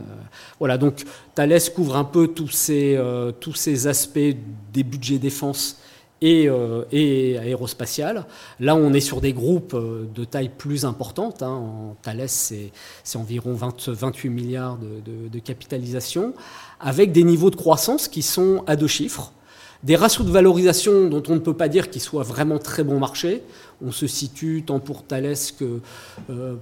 voilà, 0.60 0.78
donc 0.78 1.04
Thales 1.34 1.60
couvre 1.74 1.98
un 1.98 2.04
peu 2.04 2.28
tous 2.28 2.50
ces, 2.50 2.96
euh, 2.96 3.32
tous 3.32 3.56
ces 3.56 3.88
aspects 3.88 4.20
des 4.72 4.84
budgets 4.84 5.18
défense 5.18 5.80
et, 6.22 6.48
et, 6.92 7.38
aérospatial. 7.38 8.26
Là, 8.60 8.76
on 8.76 8.94
est 8.94 9.02
sur 9.02 9.22
des 9.22 9.34
groupes 9.34 9.76
de 9.76 10.26
taille 10.26 10.50
plus 10.50 10.86
importante. 10.86 11.44
Hein. 11.44 11.50
En 11.50 11.96
Thales, 12.02 12.30
c'est 12.30 12.72
environ 13.16 13.54
20, 13.54 13.90
28 13.90 14.30
milliards 14.30 14.78
de, 14.78 15.28
de, 15.30 15.40
capitalisation, 15.40 16.34
avec 16.80 17.12
des 17.12 17.24
niveaux 17.24 17.52
de 17.52 17.56
croissance 17.56 18.08
qui 18.08 18.22
sont 18.22 18.64
à 18.66 18.76
deux 18.76 18.88
chiffres. 18.88 19.34
Des 19.84 19.96
ratios 19.96 20.26
de 20.26 20.32
valorisation 20.32 21.08
dont 21.08 21.22
on 21.28 21.34
ne 21.34 21.40
peut 21.40 21.54
pas 21.54 21.68
dire 21.68 21.90
qu'ils 21.90 22.02
soient 22.02 22.24
vraiment 22.24 22.58
très 22.58 22.84
bon 22.84 23.00
marché. 23.00 23.44
on 23.86 23.92
se 23.92 24.08
situe 24.08 24.64
tant 24.66 24.80
pour 24.80 25.04
Thales 25.04 25.36
que 25.60 25.80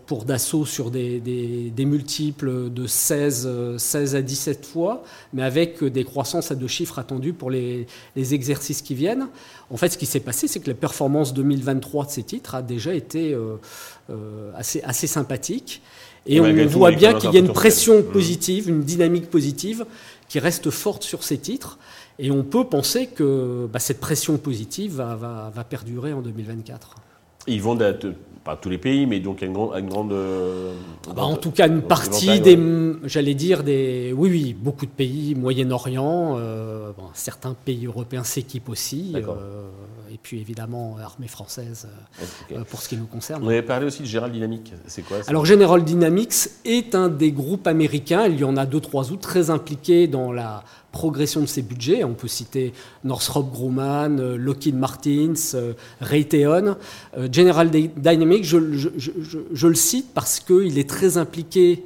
pour 0.07 0.25
Dassault 0.25 0.65
sur 0.65 0.91
des, 0.91 1.71
multiples 1.79 2.71
de 2.71 2.87
16, 2.87 3.77
16, 3.77 4.15
à 4.15 4.21
17 4.21 4.65
fois, 4.65 5.03
mais 5.33 5.43
avec 5.43 5.83
des 5.83 6.03
croissances 6.03 6.51
à 6.51 6.55
deux 6.55 6.67
chiffres 6.67 6.99
attendues 6.99 7.33
pour 7.33 7.51
les, 7.51 7.87
exercices 8.15 8.81
qui 8.81 8.95
viennent. 8.95 9.27
En 9.69 9.77
fait, 9.77 9.89
ce 9.89 9.97
qui 9.97 10.05
s'est 10.05 10.19
passé, 10.19 10.47
c'est 10.47 10.59
que 10.59 10.69
la 10.69 10.75
performance 10.75 11.33
2023 11.33 12.05
de 12.05 12.09
ces 12.09 12.23
titres 12.23 12.55
a 12.55 12.61
déjà 12.61 12.93
été 12.93 13.37
assez, 14.55 14.81
assez 14.81 15.07
sympathique. 15.07 15.81
Et 16.25 16.39
on 16.39 16.65
voit 16.67 16.91
bien 16.91 17.13
qu'il 17.13 17.33
y 17.33 17.37
a 17.37 17.39
une 17.39 17.51
pression 17.51 17.99
mmh. 17.99 18.03
positive, 18.03 18.69
une 18.69 18.83
dynamique 18.83 19.29
positive 19.29 19.85
qui 20.29 20.39
reste 20.39 20.69
forte 20.69 21.03
sur 21.03 21.23
ces 21.23 21.37
titres. 21.37 21.77
Et 22.19 22.31
on 22.31 22.43
peut 22.43 22.65
penser 22.65 23.07
que 23.07 23.67
bah, 23.71 23.79
cette 23.79 23.99
pression 23.99 24.37
positive 24.37 24.95
va, 24.95 25.51
va, 25.53 25.63
perdurer 25.63 26.13
en 26.13 26.21
2024. 26.21 26.95
Ils 27.47 27.61
vont 27.61 27.75
pas 28.43 28.55
tous 28.57 28.69
les 28.69 28.77
pays, 28.77 29.05
mais 29.05 29.19
donc 29.19 29.41
une 29.41 29.53
grande. 29.53 29.77
Une 29.77 29.89
grande 29.89 30.11
euh, 30.11 30.73
ah 31.09 31.13
bah, 31.15 31.23
en 31.23 31.37
tout 31.37 31.51
cas, 31.51 31.67
une 31.67 31.81
partie 31.81 32.39
des. 32.41 32.59
J'allais 33.03 33.33
dire 33.33 33.63
des. 33.63 34.13
Oui, 34.15 34.29
oui, 34.29 34.53
beaucoup 34.53 34.85
de 34.85 34.91
pays, 34.91 35.35
Moyen-Orient, 35.35 36.35
euh, 36.37 36.91
certains 37.13 37.53
pays 37.53 37.85
européens 37.85 38.23
s'équipent 38.23 38.69
aussi. 38.69 39.13
Euh, 39.15 39.67
et 40.11 40.17
puis 40.21 40.39
évidemment, 40.39 40.97
armée 41.03 41.27
française 41.27 41.87
pour 42.69 42.81
ce 42.81 42.89
qui 42.89 42.97
nous 42.97 43.05
concerne. 43.05 43.43
On 43.43 43.47
avait 43.47 43.61
parlé 43.61 43.87
aussi 43.87 44.03
de 44.03 44.07
General 44.07 44.31
Dynamics. 44.31 44.73
C'est 44.87 45.01
quoi 45.01 45.17
Alors, 45.27 45.45
General 45.45 45.83
Dynamics 45.83 46.49
est 46.65 46.95
un 46.95 47.09
des 47.09 47.31
groupes 47.31 47.67
américains. 47.67 48.27
Il 48.27 48.39
y 48.39 48.43
en 48.43 48.57
a 48.57 48.65
deux, 48.65 48.81
trois 48.81 49.11
autres 49.11 49.21
très 49.21 49.49
impliqués 49.49 50.07
dans 50.07 50.31
la 50.31 50.63
progression 50.93 51.41
de 51.41 51.47
ses 51.47 51.63
budgets. 51.63 52.05
On 52.05 52.13
peut 52.13 52.29
citer 52.29 52.71
Northrop 53.03 53.51
Grumman, 53.51 54.19
euh, 54.19 54.37
Lockheed 54.37 54.75
Martin, 54.75 55.33
euh, 55.55 55.73
Raytheon. 55.99 56.77
Euh, 57.17 57.27
General 57.29 57.69
Dynamics, 57.69 58.45
je, 58.45 59.67
le 59.67 59.75
cite 59.75 60.13
parce 60.13 60.39
qu'il 60.39 60.77
est 60.77 60.89
très 60.89 61.17
impliqué 61.17 61.83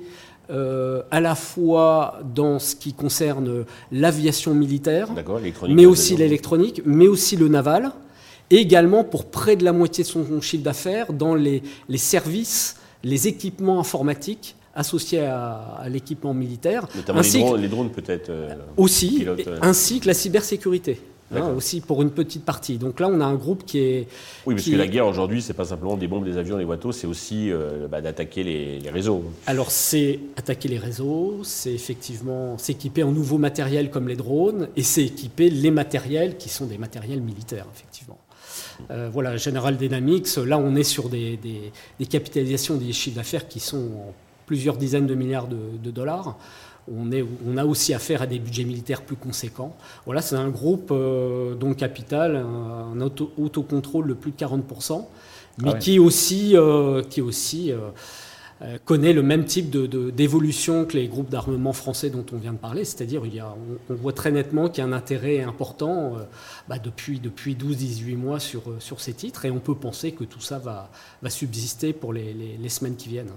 à 0.50 1.20
la 1.20 1.36
fois 1.36 2.22
dans 2.34 2.58
ce 2.58 2.74
qui 2.74 2.94
concerne 2.94 3.66
l'aviation 3.92 4.54
militaire, 4.54 5.10
mais 5.68 5.86
aussi 5.86 6.16
l'électronique, 6.16 6.82
mais 6.86 7.08
aussi 7.08 7.36
le 7.36 7.50
naval, 7.50 7.92
et 8.50 8.56
également 8.56 9.04
pour 9.04 9.26
près 9.26 9.58
de 9.58 9.66
la 9.66 9.74
moitié 9.74 10.06
de 10.06 10.08
son 10.08 10.40
chiffre 10.40 10.64
d'affaires 10.64 11.12
dans 11.12 11.36
les, 11.36 11.64
les 11.90 11.98
services, 11.98 12.78
les 13.04 13.28
équipements 13.28 13.82
informatiques 13.82 14.56
associés 14.78 15.26
à, 15.26 15.86
l'équipement 15.90 16.34
militaire. 16.34 16.88
Notamment 16.96 17.20
ainsi 17.20 17.44
les, 17.58 17.68
drones, 17.68 17.90
peut-être 17.90 18.30
euh, 18.30 18.54
Aussi, 18.78 19.26
euh. 19.28 19.36
ainsi 19.62 20.00
que 20.00 20.08
la 20.08 20.14
cybersécurité. 20.14 21.02
Hein, 21.36 21.50
aussi 21.58 21.82
pour 21.82 22.02
une 22.02 22.12
petite 22.12 22.46
partie. 22.46 22.78
Donc 22.78 23.02
là, 23.02 23.10
on 23.10 23.20
a 23.20 23.26
un 23.26 23.36
groupe 23.36 23.66
qui 23.66 23.80
est. 23.80 24.08
Oui, 24.46 24.56
parce 24.56 24.70
que 24.70 24.78
la 24.78 24.88
guerre 24.88 25.08
aujourd'hui, 25.08 25.42
c'est 25.42 25.54
pas 25.54 25.66
simplement 25.66 25.98
des 25.98 26.08
bombes, 26.08 26.24
des 26.24 26.38
avions, 26.38 26.58
des 26.58 26.64
bateaux, 26.64 26.94
c'est 26.94 27.06
aussi 27.06 27.52
euh, 27.52 27.86
bah, 27.90 28.00
d'attaquer 28.00 28.44
les, 28.44 28.90
réseaux. 28.90 29.26
Alors 29.46 29.70
c'est 29.70 30.22
attaquer 30.38 30.70
les 30.70 30.78
réseaux, 30.78 31.42
c'est 31.44 31.74
effectivement 31.74 32.58
s'équiper 32.58 33.04
en 33.04 33.12
nouveaux 33.12 33.40
matériels 33.40 33.90
comme 33.90 34.08
les 34.08 34.16
drones, 34.16 34.70
et 34.78 34.84
c'est 34.84 35.04
équiper 35.04 35.50
les 35.50 35.70
matériels 35.70 36.38
qui 36.38 36.48
sont 36.48 36.66
des 36.66 36.78
matériels 36.78 37.22
militaires, 37.22 37.66
effectivement. 37.76 38.20
voilà, 39.12 39.36
General 39.36 39.76
Dynamics, 39.76 40.34
là 40.38 40.58
on 40.58 40.78
est 40.78 40.86
sur 40.86 41.10
des, 41.10 41.36
des, 41.36 41.74
des 42.00 42.06
capitalisations 42.06 42.78
des 42.78 42.94
chiffres 42.94 43.18
d'affaires 43.18 43.50
qui 43.50 43.60
sont 43.60 43.78
en 43.78 44.14
plusieurs 44.48 44.78
dizaines 44.78 45.06
de 45.06 45.14
milliards 45.14 45.48
de, 45.48 45.92
dollars. 45.92 46.38
On, 46.92 47.12
est, 47.12 47.24
on, 47.46 47.58
a 47.58 47.66
aussi 47.66 47.94
affaire 47.94 48.22
à 48.22 48.28
des 48.28 48.40
budgets 48.40 48.64
militaires 48.64 49.02
plus 49.02 49.18
conséquents. 49.18 49.76
Voilà, 50.06 50.22
c'est 50.22 50.38
un 50.38 50.50
groupe 50.50 50.90
euh, 50.92 51.54
dont 51.54 51.70
le 51.70 51.76
capital, 51.76 52.38
un, 52.38 53.00
auto, 53.02 53.32
autocontrôle 53.38 54.08
de 54.08 54.14
plus 54.14 54.32
de 54.32 54.38
40%, 54.38 55.06
mais 55.60 55.72
ah 55.74 55.78
qui 55.78 56.00
aussi, 56.00 56.56
euh, 56.56 57.04
qui 57.04 57.20
aussi 57.20 57.74
euh, 57.74 58.78
connaît 58.86 59.12
le 59.12 59.22
même 59.22 59.44
type 59.44 59.70
d'évolution 59.70 60.86
que 60.86 60.96
les 60.96 61.10
groupes 61.10 61.30
d'armement 61.30 61.74
français 61.74 62.10
dont 62.10 62.26
on 62.32 62.38
vient 62.38 62.54
de 62.54 62.58
parler, 62.58 62.86
c'est-à-dire 62.86 63.22
on, 63.22 63.94
on, 63.94 63.96
voit 63.96 64.14
très 64.14 64.32
nettement 64.32 64.70
qu'il 64.70 64.82
y 64.82 64.88
a 64.88 64.90
un 64.90 64.94
intérêt 64.94 65.42
important 65.42 66.14
bah, 66.70 66.80
depuis, 66.80 67.20
depuis 67.20 67.56
12-18 67.56 68.16
mois 68.16 68.40
sur, 68.40 68.62
sur 68.80 69.02
ces 69.02 69.14
titres, 69.14 69.44
et 69.44 69.52
on 69.52 69.60
peut 69.60 69.76
penser 69.76 70.14
que 70.14 70.24
tout 70.24 70.42
ça 70.42 70.58
va, 70.58 70.90
va 71.22 71.30
subsister 71.30 71.92
pour 71.92 72.14
les, 72.14 72.34
les 72.34 72.70
semaines 72.70 72.96
qui 72.96 73.10
viennent. 73.10 73.34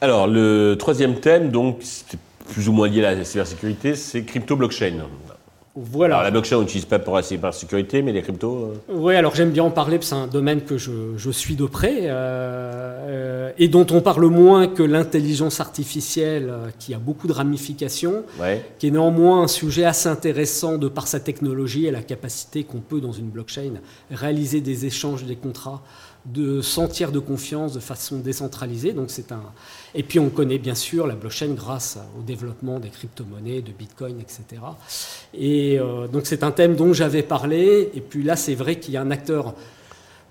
Alors, 0.00 0.26
le 0.26 0.74
troisième 0.78 1.20
thème, 1.20 1.50
donc, 1.50 1.78
c'est 1.80 2.18
plus 2.52 2.68
ou 2.68 2.72
moins 2.72 2.88
lié 2.88 3.04
à 3.04 3.14
la 3.14 3.24
cybersécurité, 3.24 3.94
c'est 3.94 4.22
crypto-blockchain. 4.22 5.06
Voilà. 5.78 6.14
Alors, 6.14 6.24
la 6.24 6.30
blockchain, 6.30 6.56
on 6.56 6.60
n'utilise 6.60 6.86
pas 6.86 6.98
pour 6.98 7.16
la 7.16 7.22
cybersécurité, 7.22 8.00
mais 8.00 8.12
les 8.12 8.22
cryptos. 8.22 8.72
Euh. 8.88 8.92
Oui, 8.94 9.14
alors 9.14 9.34
j'aime 9.34 9.50
bien 9.50 9.64
en 9.64 9.70
parler, 9.70 9.98
parce 9.98 10.08
que 10.08 10.16
c'est 10.16 10.22
un 10.22 10.26
domaine 10.26 10.62
que 10.62 10.78
je, 10.78 11.30
suis 11.30 11.54
de 11.54 11.66
près, 11.66 11.98
euh, 12.04 12.08
euh, 12.08 13.52
et 13.58 13.68
dont 13.68 13.86
on 13.90 14.00
parle 14.00 14.24
moins 14.26 14.68
que 14.68 14.82
l'intelligence 14.82 15.60
artificielle, 15.60 16.50
qui 16.78 16.94
a 16.94 16.98
beaucoup 16.98 17.26
de 17.26 17.34
ramifications, 17.34 18.24
qui 18.78 18.86
est 18.86 18.90
néanmoins 18.90 19.42
un 19.42 19.48
sujet 19.48 19.84
assez 19.84 20.08
intéressant 20.08 20.78
de 20.78 20.88
par 20.88 21.06
sa 21.06 21.20
technologie 21.20 21.84
et 21.84 21.90
la 21.90 22.02
capacité 22.02 22.64
qu'on 22.64 22.80
peut, 22.80 23.02
dans 23.02 23.12
une 23.12 23.28
blockchain, 23.28 23.74
réaliser 24.10 24.62
des 24.62 24.86
échanges, 24.86 25.24
des 25.24 25.36
contrats 25.36 25.82
de 26.32 26.60
sentir 26.60 27.12
de 27.12 27.18
confiance 27.18 27.72
de 27.72 27.80
façon 27.80 28.18
décentralisée. 28.18 28.92
Donc 28.92 29.06
c'est 29.08 29.32
un... 29.32 29.42
Et 29.94 30.02
puis 30.02 30.18
on 30.18 30.28
connaît 30.28 30.58
bien 30.58 30.74
sûr 30.74 31.06
la 31.06 31.14
blockchain 31.14 31.54
grâce 31.54 31.98
au 32.18 32.22
développement 32.22 32.80
des 32.80 32.88
crypto-monnaies, 32.88 33.62
de 33.62 33.72
Bitcoin, 33.72 34.20
etc. 34.20 34.62
Et 35.34 35.78
euh, 35.78 36.08
donc 36.08 36.26
c'est 36.26 36.42
un 36.42 36.50
thème 36.50 36.74
dont 36.76 36.92
j'avais 36.92 37.22
parlé. 37.22 37.90
Et 37.94 38.00
puis 38.00 38.22
là, 38.22 38.36
c'est 38.36 38.54
vrai 38.54 38.76
qu'il 38.76 38.94
y 38.94 38.96
a 38.96 39.02
un 39.02 39.10
acteur. 39.10 39.54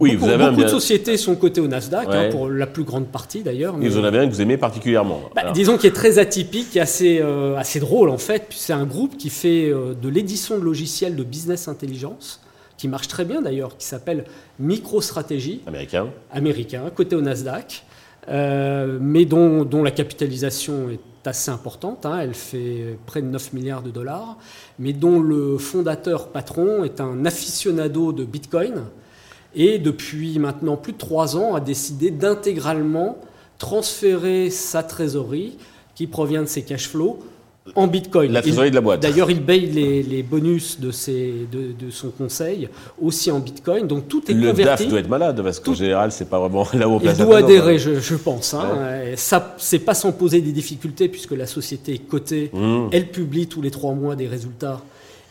Oui, 0.02 0.12
beaucoup, 0.12 0.26
vous 0.26 0.32
avez 0.32 0.50
beaucoup 0.50 0.64
de 0.64 0.68
sociétés 0.68 1.16
sont 1.16 1.36
cotées 1.36 1.62
au 1.62 1.68
Nasdaq, 1.68 2.10
hein, 2.12 2.30
pour 2.30 2.50
la 2.50 2.68
plus 2.68 2.84
grande 2.84 3.08
partie 3.08 3.44
d'ailleurs. 3.44 3.78
Mais... 3.78 3.88
vous 3.88 3.98
en 3.98 4.04
avez 4.04 4.20
un 4.20 4.28
que 4.28 4.34
vous 4.34 4.42
aimez 4.42 4.58
particulièrement. 4.58 5.22
Bah, 5.34 5.52
disons 5.54 5.78
qu'il 5.78 5.88
est 5.88 5.94
très 5.94 6.20
atypique 6.20 6.76
et 6.76 6.82
assez, 6.82 7.20
euh, 7.22 7.56
assez 7.56 7.80
drôle 7.80 8.10
en 8.10 8.18
fait. 8.18 8.48
C'est 8.50 8.74
un 8.74 8.86
groupe 8.86 9.16
qui 9.18 9.30
fait 9.30 9.70
euh, 9.70 9.94
de 9.94 10.10
l'édition 10.10 10.58
de 10.58 10.64
logiciels 10.64 11.16
de 11.16 11.24
business 11.24 11.70
intelligence 11.70 12.42
qui 12.78 12.88
marche 12.88 13.08
très 13.08 13.26
bien 13.26 13.42
d'ailleurs, 13.42 13.78
qui 13.78 13.86
s'appelle 13.86 14.26
MicroStrategy. 14.60 15.62
Américain. 15.68 16.08
Américain, 16.32 16.84
côté 16.94 17.16
au 17.16 17.22
Nasdaq, 17.22 17.84
euh, 18.28 18.98
mais 19.02 19.26
dont, 19.26 19.64
dont, 19.66 19.84
la 19.84 19.92
capitalisation 19.92 20.90
est 20.90 21.28
assez 21.28 21.52
importante. 21.52 22.06
Hein. 22.06 22.20
elle 22.22 22.34
fait 22.34 22.98
près 23.06 23.22
de 23.22 23.28
9 23.28 23.54
milliards 23.54 23.82
de 23.82 23.92
dollars, 23.92 24.38
mais 24.80 24.94
dont 24.94 25.20
le 25.20 25.58
fondateur 25.58 26.30
patron 26.30 26.84
est 26.84 27.02
un 27.02 27.26
aficionado 27.26 28.14
de 28.14 28.24
Bitcoin 28.24 28.84
et 29.56 29.80
depuis 29.80 30.38
maintenant 30.38 30.76
plus 30.76 30.94
de 30.94 30.98
3 30.98 31.38
ans 31.38 31.56
a 31.56 31.62
décidé 31.62 32.12
d'intégralement 32.12 33.18
transférer 33.58 34.50
sa 34.50 34.84
trésorerie 34.84 35.58
qui 35.96 36.08
provient 36.08 36.42
de 36.42 36.48
ses 36.48 36.64
cash 36.64 36.90
flows 36.90 37.20
en 37.74 37.88
bitcoin. 37.88 38.32
La 38.32 38.42
trésorerie 38.42 38.70
de 38.70 38.76
la 38.76 38.82
boîte. 38.82 39.02
D'ailleurs, 39.02 39.32
il 39.32 39.42
paye 39.42 39.68
les, 39.68 40.24
bonus 40.24 40.80
de, 40.80 40.92
ses, 40.92 41.48
de, 41.52 41.90
son 41.90 42.10
conseil 42.10 42.70
aussi 43.02 43.32
en 43.32 43.40
bitcoin. 43.40 43.88
Donc 43.88 44.08
tout 44.08 44.24
est 44.30 44.34
le 44.34 44.52
converti. 44.52 44.62
Le 44.62 44.66
DAF 44.66 44.88
doit 44.88 45.00
être 45.00 45.10
malade 45.10 45.42
parce 45.42 45.60
qu'en 45.60 45.74
général, 45.74 46.12
c'est 46.12 46.30
pas 46.30 46.40
vraiment 46.40 46.68
là 46.74 46.88
où 46.88 46.94
on 46.94 47.00
place 47.00 47.18
Il 47.18 47.26
doit 47.26 47.40
adhérer, 47.40 47.80
je, 47.80 48.16
pense. 48.16 48.54
Hein. 48.54 49.16
Ça, 49.16 49.56
c'est 49.58 49.80
pas 49.80 49.94
sans 49.94 50.12
poser 50.12 50.42
des 50.42 50.52
difficultés 50.52 51.08
puisque 51.10 51.32
la 51.32 51.48
société 51.48 51.96
est 51.96 52.08
cotée. 52.08 52.52
Mmh. 52.54 52.90
Elle 52.92 53.08
publie 53.08 53.48
tous 53.48 53.62
les 53.62 53.72
trois 53.72 53.94
mois 53.94 54.16
des 54.16 54.28
résultats 54.28 54.82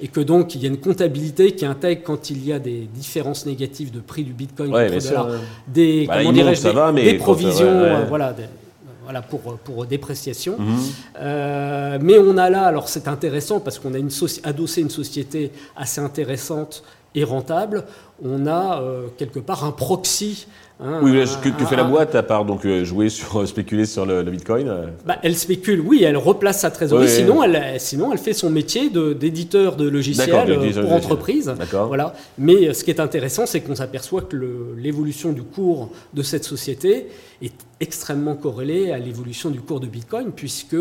et 0.00 0.08
que 0.08 0.20
donc 0.20 0.54
il 0.54 0.62
y 0.62 0.66
a 0.66 0.68
une 0.68 0.78
comptabilité 0.78 1.52
qui 1.52 1.64
intègre 1.64 2.02
quand 2.04 2.30
il 2.30 2.44
y 2.44 2.52
a 2.52 2.58
des 2.58 2.88
différences 2.94 3.46
négatives 3.46 3.92
de 3.92 4.00
prix 4.00 4.24
du 4.24 4.32
bitcoin 4.32 4.72
ouais, 4.72 4.90
des, 5.68 6.06
bah, 6.06 6.22
des, 6.92 7.14
provisions, 7.14 7.66
euh, 7.66 8.04
voilà, 8.08 8.34
voilà, 9.04 9.22
pour, 9.22 9.40
pour 9.58 9.86
dépréciation. 9.86 10.58
Mhm. 10.58 10.78
Euh, 11.20 11.98
mais 12.00 12.18
on 12.18 12.36
a 12.36 12.50
là, 12.50 12.64
alors 12.66 12.88
c'est 12.88 13.06
intéressant 13.08 13.60
parce 13.60 13.78
qu'on 13.78 13.94
a 13.94 13.98
une 13.98 14.10
adossé 14.42 14.80
une 14.80 14.90
société 14.90 15.52
assez 15.76 16.00
intéressante 16.00 16.82
et 17.14 17.24
rentable, 17.24 17.84
on 18.24 18.46
a 18.46 18.80
euh, 18.80 19.06
quelque 19.16 19.38
part 19.38 19.64
un 19.64 19.70
proxy 19.70 20.46
Hein, 20.80 20.98
oui, 21.02 21.12
que, 21.40 21.64
fait 21.64 21.76
la 21.76 21.84
boîte 21.84 22.16
à 22.16 22.24
part 22.24 22.44
donc 22.44 22.66
euh, 22.66 22.84
jouer 22.84 23.08
sur 23.08 23.46
spéculer 23.46 23.86
sur 23.86 24.04
le, 24.04 24.24
Bitcoin 24.24 24.90
bah, 25.06 25.18
Elle 25.22 25.36
spécule, 25.36 25.80
oui, 25.80 26.02
elle 26.02 26.16
replace 26.16 26.60
sa 26.62 26.70
trésorerie. 26.72 27.08
sinon, 27.08 27.44
elle, 27.44 27.78
sinon, 27.78 28.10
elle 28.12 28.18
fait 28.18 28.32
son 28.32 28.50
métier 28.50 28.90
d'éditeur 28.90 29.76
de, 29.76 29.88
logiciels 29.88 30.72
pour 30.80 30.92
entreprise. 30.92 31.54
Voilà. 31.86 32.14
Mais 32.38 32.74
ce 32.74 32.82
qui 32.82 32.90
est 32.90 32.98
intéressant, 32.98 33.46
c'est 33.46 33.60
qu'on 33.60 33.76
s'aperçoit 33.76 34.22
que 34.22 34.36
l'évolution 34.76 35.32
du 35.32 35.42
cours 35.42 35.90
de 36.12 36.22
cette 36.22 36.44
société 36.44 37.06
est 37.40 37.54
extrêmement 37.78 38.34
corrélée 38.34 38.90
à 38.90 38.98
l'évolution 38.98 39.50
du 39.50 39.60
cours 39.60 39.78
de 39.78 39.86
Bitcoin, 39.86 40.32
puisque 40.34 40.76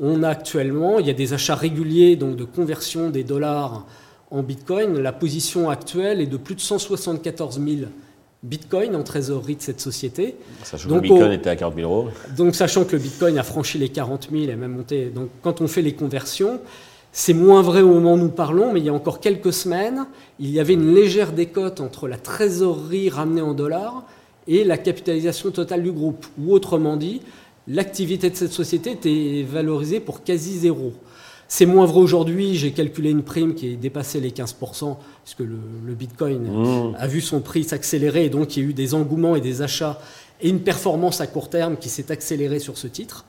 on 0.00 0.22
a 0.24 0.28
actuellement, 0.28 0.98
il 0.98 1.06
y 1.06 1.10
a 1.10 1.14
des 1.14 1.34
achats 1.34 1.54
réguliers 1.54 2.16
donc 2.16 2.34
de 2.34 2.44
conversion 2.44 3.10
des 3.10 3.22
dollars 3.22 3.86
en 4.30 4.42
Bitcoin. 4.42 4.98
La 4.98 5.12
position 5.12 5.70
actuelle 5.70 6.20
est 6.20 6.26
de 6.26 6.36
plus 6.36 6.56
de 6.56 6.60
174 6.60 7.60
000 7.60 7.88
Bitcoin 8.42 8.96
en 8.96 9.02
trésorerie 9.02 9.56
de 9.56 9.62
cette 9.62 9.80
société. 9.80 10.36
Sachant 10.62 10.88
donc, 10.88 11.02
que 11.02 11.08
le 11.08 11.14
Bitcoin 11.14 11.32
était 11.32 11.50
à 11.50 11.56
40 11.56 11.74
000 11.76 11.92
euros. 11.92 12.08
Donc, 12.36 12.54
sachant 12.54 12.84
que 12.84 12.92
le 12.92 13.02
Bitcoin 13.02 13.38
a 13.38 13.42
franchi 13.42 13.76
les 13.78 13.90
40 13.90 14.28
000 14.30 14.44
et 14.44 14.56
même 14.56 14.72
monté. 14.72 15.06
Donc, 15.06 15.28
quand 15.42 15.60
on 15.60 15.68
fait 15.68 15.82
les 15.82 15.92
conversions, 15.92 16.60
C'est 17.12 17.34
moins 17.34 17.62
vrai 17.62 17.82
au 17.82 17.88
moment 17.88 18.14
où 18.14 18.18
nous 18.18 18.28
parlons, 18.28 18.72
mais 18.72 18.80
il 18.80 18.86
y 18.86 18.88
a 18.88 18.94
encore 18.94 19.18
quelques 19.18 19.52
semaines, 19.52 20.06
il 20.38 20.50
y 20.50 20.60
avait 20.60 20.74
une 20.74 20.94
légère 20.94 21.32
décote 21.32 21.80
entre 21.80 22.06
la 22.06 22.16
trésorerie 22.16 23.08
ramenée 23.10 23.40
en 23.40 23.52
dollars 23.52 24.04
et 24.46 24.62
la 24.62 24.78
capitalisation 24.78 25.50
totale 25.50 25.82
du 25.82 25.90
groupe. 25.90 26.24
Ou 26.38 26.52
autrement 26.52 26.96
dit, 26.96 27.20
l'activité 27.66 28.30
de 28.30 28.36
cette 28.36 28.52
société 28.52 28.92
était 28.92 29.44
valorisée 29.48 29.98
pour 29.98 30.22
quasi 30.22 30.58
zéro. 30.58 30.92
C'est 31.52 31.66
moins 31.66 31.84
vrai 31.84 31.98
aujourd'hui. 31.98 32.54
J'ai 32.54 32.70
calculé 32.70 33.10
une 33.10 33.24
prime 33.24 33.54
qui 33.54 33.72
est 33.72 33.76
dépassé 33.76 34.20
les 34.20 34.30
15%, 34.30 34.96
puisque 35.24 35.40
le, 35.40 35.58
le 35.84 35.94
Bitcoin 35.94 36.42
mmh. 36.44 36.94
a 36.96 37.06
vu 37.08 37.20
son 37.20 37.40
prix 37.40 37.64
s'accélérer, 37.64 38.26
et 38.26 38.30
donc 38.30 38.56
il 38.56 38.62
y 38.62 38.66
a 38.66 38.68
eu 38.68 38.72
des 38.72 38.94
engouements 38.94 39.34
et 39.34 39.40
des 39.40 39.60
achats, 39.60 40.00
et 40.40 40.48
une 40.48 40.60
performance 40.60 41.20
à 41.20 41.26
court 41.26 41.50
terme 41.50 41.76
qui 41.76 41.88
s'est 41.88 42.12
accélérée 42.12 42.60
sur 42.60 42.78
ce 42.78 42.86
titre. 42.86 43.24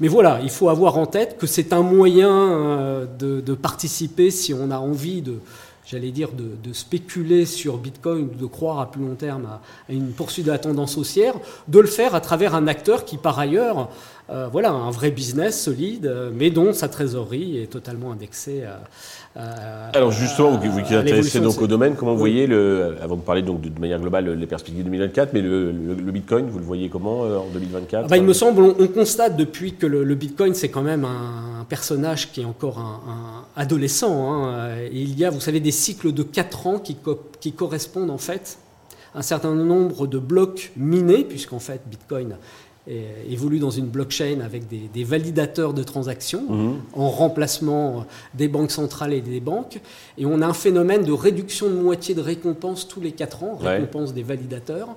Mais 0.00 0.08
voilà, 0.08 0.40
il 0.42 0.50
faut 0.50 0.68
avoir 0.68 0.98
en 0.98 1.06
tête 1.06 1.38
que 1.38 1.46
c'est 1.46 1.72
un 1.72 1.82
moyen 1.82 2.32
euh, 2.32 3.06
de, 3.06 3.54
participer 3.54 4.32
si 4.32 4.52
on 4.52 4.72
a 4.72 4.78
envie 4.78 5.22
de, 5.22 5.34
j'allais 5.90 6.12
dire, 6.12 6.30
de, 6.32 6.72
spéculer 6.72 7.46
sur 7.46 7.78
Bitcoin, 7.78 8.28
de 8.38 8.46
croire 8.46 8.78
à 8.78 8.90
plus 8.90 9.02
long 9.02 9.16
terme 9.16 9.46
à, 9.46 9.60
une 9.92 10.12
poursuite 10.12 10.46
de 10.46 10.52
la 10.52 10.58
tendance 10.58 10.96
haussière, 10.96 11.34
de 11.66 11.80
le 11.80 11.88
faire 11.88 12.14
à 12.14 12.20
travers 12.20 12.54
un 12.54 12.68
acteur 12.68 13.04
qui, 13.04 13.16
par 13.16 13.38
ailleurs, 13.38 13.90
euh, 14.30 14.48
voilà, 14.52 14.70
un 14.70 14.92
vrai 14.92 15.10
business 15.10 15.60
solide, 15.60 16.06
euh, 16.06 16.30
mais 16.32 16.50
dont 16.50 16.72
sa 16.72 16.88
trésorerie 16.88 17.58
est 17.58 17.66
totalement 17.66 18.12
indexée 18.12 18.62
à, 18.62 18.80
alors 19.94 20.10
justement, 20.10 20.50
vous, 20.50 20.72
vous 20.72 20.82
qui 20.82 20.92
êtes 20.92 21.02
intéressé 21.02 21.38
donc 21.38 21.62
au 21.62 21.68
domaine, 21.68 21.94
comment 21.94 22.12
vous 22.12 22.18
voyez, 22.18 22.48
le, 22.48 22.96
avant 23.00 23.14
de 23.14 23.20
parler 23.20 23.42
donc 23.42 23.60
de, 23.60 23.80
manière 23.80 24.00
globale 24.00 24.28
les 24.32 24.46
perspectives 24.46 24.82
2024, 24.82 25.32
mais 25.32 25.40
le, 25.40 25.70
Bitcoin, 26.10 26.46
vous 26.46 26.58
le 26.58 26.64
voyez 26.64 26.88
comment 26.88 27.24
euh, 27.24 27.38
en 27.38 27.46
2024 27.52 28.04
ah 28.04 28.08
bah, 28.08 28.16
Il 28.16 28.24
me 28.24 28.32
semble, 28.32 28.60
on, 28.62 28.88
constate 28.88 29.36
depuis 29.36 29.74
que 29.74 29.86
le, 29.86 30.14
Bitcoin, 30.16 30.54
c'est 30.54 30.68
quand 30.68 30.82
même 30.82 31.04
un, 31.04 31.64
personnage 31.68 32.32
qui 32.32 32.40
est 32.40 32.44
encore 32.44 32.80
un, 32.80 33.44
adolescent. 33.54 34.32
Hein. 34.32 34.70
il 34.92 35.16
y 35.16 35.24
a, 35.24 35.30
vous 35.30 35.38
savez, 35.38 35.60
des 35.60 35.70
cycles 35.80 36.12
de 36.12 36.22
4 36.22 36.66
ans 36.66 36.78
qui, 36.78 36.96
qui 37.40 37.52
correspondent 37.52 38.10
en 38.10 38.18
fait 38.18 38.58
à 39.14 39.18
un 39.18 39.22
certain 39.22 39.54
nombre 39.54 40.06
de 40.06 40.18
blocs 40.18 40.72
minés, 40.76 41.24
puisqu'en 41.24 41.58
fait 41.58 41.80
Bitcoin 41.90 42.36
évolue 43.28 43.58
dans 43.58 43.70
une 43.70 43.86
blockchain 43.86 44.40
avec 44.40 44.64
des, 44.66 45.04
validateurs 45.04 45.74
de 45.74 45.82
transactions 45.82 46.44
mhm. 46.48 46.80
en 46.94 47.10
remplacement 47.10 48.06
des 48.34 48.48
banques 48.48 48.70
centrales 48.70 49.12
et 49.12 49.20
des 49.20 49.40
banques. 49.40 49.80
Et 50.18 50.26
on 50.26 50.40
a 50.42 50.46
un 50.46 50.54
phénomène 50.54 51.04
de 51.04 51.12
réduction 51.12 51.68
de 51.68 51.74
moitié 51.74 52.14
de 52.14 52.20
récompense 52.20 52.88
tous 52.88 53.00
les 53.00 53.12
quatre 53.12 53.44
ans, 53.44 53.56
récompense 53.56 54.14
des 54.14 54.22
validateurs, 54.22 54.88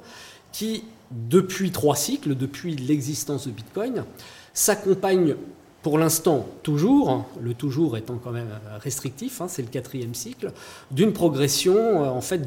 qui, 0.51 0.83
depuis 1.11 1.71
trois 1.71 1.95
cycles, 1.95 2.35
depuis 2.35 2.75
l'existence 2.75 3.47
de 3.47 3.51
Bitcoin, 3.51 4.05
s'accompagne 4.53 5.35
pour 5.83 5.97
l'instant, 5.97 6.47
toujours, 6.63 7.25
le 7.41 7.53
toujours 7.53 7.97
étant 7.97 8.17
quand 8.17 8.31
même 8.31 8.47
restrictif, 8.81 9.41
hein, 9.41 9.47
c'est 9.49 9.61
le 9.61 9.67
quatrième 9.67 10.15
cycle, 10.15 10.53
d'une 10.91 11.11
progression, 11.11 11.75
euh, 11.75 12.07
en 12.07 12.21
fait, 12.21 12.41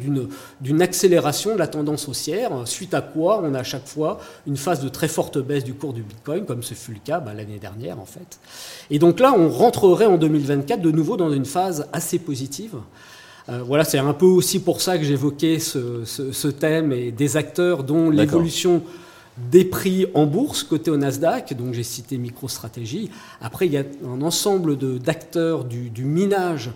d'une 0.60 0.82
accélération 0.82 1.52
de 1.52 1.58
la 1.58 1.68
tendance 1.68 2.08
haussière, 2.08 2.50
suite 2.64 2.94
à 2.94 3.02
quoi 3.02 3.42
on 3.44 3.52
a 3.52 3.58
à 3.58 3.62
chaque 3.62 3.86
fois 3.86 4.18
une 4.46 4.56
phase 4.56 4.82
de 4.82 4.88
très 4.88 5.06
forte 5.06 5.38
baisse 5.38 5.64
du 5.64 5.74
cours 5.74 5.92
du 5.92 6.02
Bitcoin, 6.02 6.46
comme 6.46 6.62
ce 6.62 6.72
fut 6.72 6.92
le 6.92 7.00
cas 7.04 7.20
bah, 7.20 7.34
l'année 7.34 7.58
dernière, 7.58 8.00
en 8.00 8.06
fait. 8.06 8.40
Et 8.90 8.98
donc 8.98 9.20
là, 9.20 9.34
on 9.36 9.50
rentrerait 9.50 10.06
en 10.06 10.16
2024 10.16 10.80
de 10.80 10.90
nouveau 10.90 11.18
dans 11.18 11.30
une 11.30 11.44
phase 11.44 11.86
assez 11.92 12.18
positive. 12.18 12.76
Euh, 13.50 13.60
voilà, 13.62 13.84
c'est 13.84 13.98
un 13.98 14.14
peu 14.14 14.26
aussi 14.26 14.60
pour 14.60 14.80
ça 14.80 14.96
que 14.96 15.04
j'évoquais 15.04 15.58
ce, 15.58 16.04
ce, 16.04 16.48
thème 16.48 16.90
et 16.90 17.12
des 17.12 17.36
acteurs 17.36 17.84
dont 17.84 18.08
l'évolution 18.08 18.82
des 19.36 19.64
prix 19.64 20.06
en 20.14 20.26
bourse 20.26 20.62
côté 20.62 20.90
au 20.90 20.96
Nasdaq, 20.96 21.54
donc 21.54 21.74
j'ai 21.74 21.82
cité 21.82 22.16
MicroStratégie. 22.16 23.10
Après, 23.40 23.66
il 23.66 23.72
y 23.72 23.78
a 23.78 23.84
un 24.06 24.22
ensemble 24.22 24.76
d'acteurs 24.98 25.64
du, 25.64 25.90
du, 25.90 26.04
minage 26.04 26.70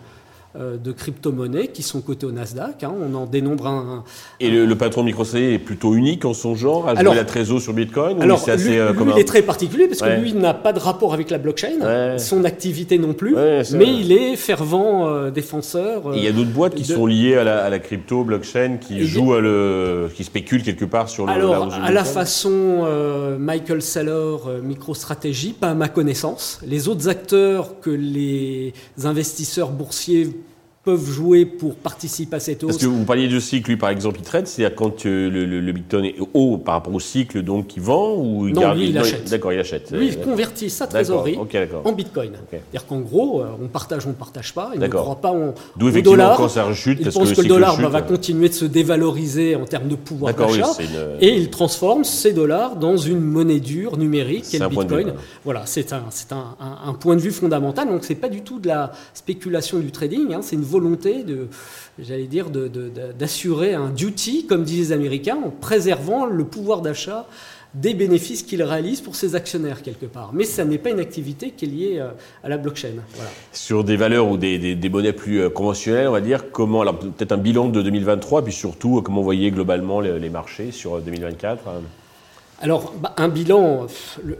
de 0.56 0.92
crypto-monnaies 0.92 1.68
qui 1.68 1.82
sont 1.82 2.00
cotées 2.00 2.26
au 2.26 2.32
Nasdaq. 2.32 2.82
Hein. 2.82 2.92
on 3.00 3.14
en 3.14 3.26
dénombre 3.26 3.66
un. 3.66 4.04
Et 4.40 4.50
le, 4.50 4.74
patron 4.76 5.02
de 5.02 5.06
MicroStrategy 5.06 5.54
est 5.54 5.58
plutôt 5.58 5.94
unique 5.94 6.24
en 6.24 6.34
son 6.34 6.54
genre, 6.54 6.88
à 6.88 6.94
jouer 6.94 7.14
la 7.14 7.24
trésor 7.24 7.60
sur 7.60 7.72
Bitcoin 7.72 8.20
Alors, 8.22 8.44
lui, 8.46 8.78
euh, 8.78 8.92
il 9.14 9.20
est 9.20 9.24
très 9.24 9.42
particulier 9.42 9.86
parce 9.86 10.00
que 10.00 10.20
lui, 10.20 10.32
n'a 10.32 10.54
pas 10.54 10.72
de 10.72 10.78
rapport 10.78 11.14
avec 11.14 11.30
la 11.30 11.38
blockchain, 11.38 12.18
son 12.18 12.44
activité 12.44 12.98
non 12.98 13.12
plus, 13.12 13.34
mais 13.34 13.86
il 13.86 14.12
est 14.12 14.36
fervent 14.36 15.08
euh, 15.08 15.30
défenseur. 15.30 16.12
il 16.14 16.22
y 16.22 16.28
a 16.28 16.32
d'autres 16.32 16.50
boîtes 16.50 16.74
qui 16.74 16.84
sont 16.84 17.06
liées 17.06 17.36
à 17.36 17.68
la, 17.68 17.78
crypto, 17.78 18.24
blockchain, 18.24 18.78
qui 18.80 19.06
jouent, 19.06 19.34
à 19.34 19.40
le, 19.40 20.10
qui 20.14 20.24
spéculent 20.24 20.62
quelque 20.62 20.84
part 20.84 21.08
sur 21.08 21.26
le. 21.26 21.32
Alors, 21.32 21.72
à 21.72 21.90
la 21.90 22.04
façon 22.04 22.86
Michael 23.38 23.82
Saylor, 23.82 24.50
MicroStrategy, 24.62 25.52
pas 25.52 25.70
à 25.70 25.74
ma 25.74 25.88
connaissance. 25.88 26.60
Les 26.66 26.88
autres 26.88 27.08
acteurs 27.08 27.80
que 27.80 27.90
les 27.90 28.72
investisseurs 29.04 29.70
boursiers 29.70 30.30
peuvent 30.82 31.10
jouer 31.10 31.44
pour 31.44 31.74
participer 31.74 32.36
à 32.36 32.40
cette 32.40 32.64
hausse. 32.64 32.72
Parce 32.72 32.82
que 32.82 32.88
vous 32.88 33.04
parliez 33.04 33.28
de 33.28 33.38
cycle, 33.38 33.70
lui 33.70 33.76
par 33.76 33.90
exemple, 33.90 34.18
il 34.20 34.24
trade, 34.24 34.46
c'est-à-dire 34.46 34.74
quand 34.74 35.04
euh, 35.04 35.28
le, 35.28 35.72
Bitcoin 35.72 36.06
est 36.06 36.16
haut 36.32 36.56
par 36.56 36.74
rapport 36.74 36.94
au 36.94 37.00
cycle, 37.00 37.42
donc 37.42 37.76
il 37.76 37.82
vend 37.82 38.14
ou 38.16 38.48
il 38.48 38.54
non, 38.54 38.72
lui, 38.72 38.88
il 38.88 38.98
achète. 38.98 39.28
D'accord, 39.28 39.52
il 39.52 39.60
achète. 39.60 39.90
Lui, 39.90 40.08
il 40.08 40.18
convertit 40.18 40.70
sa 40.70 40.86
trésorerie 40.86 41.38
en 41.84 41.92
Bitcoin. 41.92 42.32
C'est-à-dire 42.50 42.86
qu'en 42.86 43.00
gros, 43.00 43.42
euh, 43.42 43.48
on 43.62 43.68
partage, 43.68 44.06
on 44.06 44.10
ne 44.10 44.14
partage 44.14 44.54
pas, 44.54 44.70
il 44.74 44.80
ne 44.80 44.88
croit 44.88 45.20
pas 45.20 45.32
en, 45.32 45.54
D'où 45.76 45.88
effectivement 45.88 46.16
dollar. 46.16 46.36
quand 46.38 46.48
ça 46.48 46.64
rechute, 46.64 46.98
il 47.00 47.12
pense 47.12 47.32
que, 47.32 47.42
le 47.42 47.48
dollar 47.48 47.76
va 47.76 47.98
euh. 47.98 48.02
continuer 48.02 48.48
de 48.48 48.54
se 48.54 48.64
dévaloriser 48.64 49.56
en 49.56 49.66
termes 49.66 49.88
de 49.88 49.96
pouvoir 49.96 50.32
d'achat, 50.32 50.72
et 51.20 51.28
il 51.28 51.50
transforme 51.50 52.04
ces 52.04 52.32
dollars 52.32 52.76
dans 52.76 52.96
une 52.96 53.20
monnaie 53.20 53.60
dure 53.60 53.98
numérique, 53.98 54.44
qui 54.44 54.56
est 54.56 54.60
le 54.60 54.68
Bitcoin. 54.68 55.12
Voilà, 55.44 55.64
c'est 55.66 55.92
un, 55.92 56.04
un, 56.30 56.88
un, 56.88 56.94
point 56.94 57.16
de 57.16 57.20
vue 57.20 57.32
fondamental, 57.32 57.88
donc 57.88 58.04
c'est 58.04 58.14
pas 58.14 58.28
du 58.30 58.40
tout 58.40 58.60
de 58.60 58.68
la 58.68 58.92
spéculation 59.12 59.78
du 59.78 59.90
trading, 59.90 60.32
hein, 60.32 60.40
c'est 60.42 60.56
une 60.56 60.69
volonté 60.70 61.24
de, 61.24 61.48
j'allais 61.98 62.26
dire, 62.26 62.46
d'assurer 62.50 63.74
un 63.74 63.90
duty, 63.90 64.46
comme 64.46 64.64
disent 64.64 64.90
les 64.90 64.92
Américains, 64.92 65.38
en 65.44 65.50
préservant 65.50 66.26
le 66.26 66.44
pouvoir 66.44 66.80
d'achat 66.80 67.26
des 67.74 67.94
bénéfices 67.94 68.42
qu'ils 68.42 68.62
réalisent 68.62 69.00
pour 69.00 69.14
ses 69.14 69.34
actionnaires 69.36 69.82
quelque 69.82 70.06
part. 70.06 70.30
Mais 70.32 70.44
ça 70.44 70.64
n'est 70.64 70.78
pas 70.78 70.90
une 70.90 70.98
activité 70.98 71.52
qui 71.52 71.66
est 71.66 71.68
liée 71.68 71.98
euh, 71.98 72.10
à 72.42 72.48
la 72.48 72.58
blockchain. 72.58 72.94
Sur 73.52 73.84
des 73.84 73.96
valeurs 73.96 74.28
ou 74.28 74.36
des, 74.36 74.74
des, 74.74 74.88
monnaies 74.88 75.12
plus 75.12 75.40
euh, 75.40 75.50
conventionnelles, 75.50 76.08
on 76.08 76.12
va 76.12 76.20
dire, 76.20 76.50
comment, 76.50 76.82
alors 76.82 76.98
peut-être 76.98 77.32
un 77.32 77.38
bilan 77.38 77.68
de 77.68 77.80
2023, 77.82 78.42
puis 78.42 78.52
surtout, 78.52 78.98
euh, 78.98 79.02
comment 79.02 79.18
vous 79.18 79.24
voyez 79.24 79.50
globalement 79.52 80.00
les, 80.00 80.30
marchés 80.30 80.72
sur 80.72 81.00
2024 81.00 81.62
Alors, 82.60 82.92
bah, 83.00 83.14
un 83.16 83.28
bilan, 83.28 83.86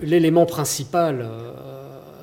l'élément 0.02 0.46
principal 0.46 1.28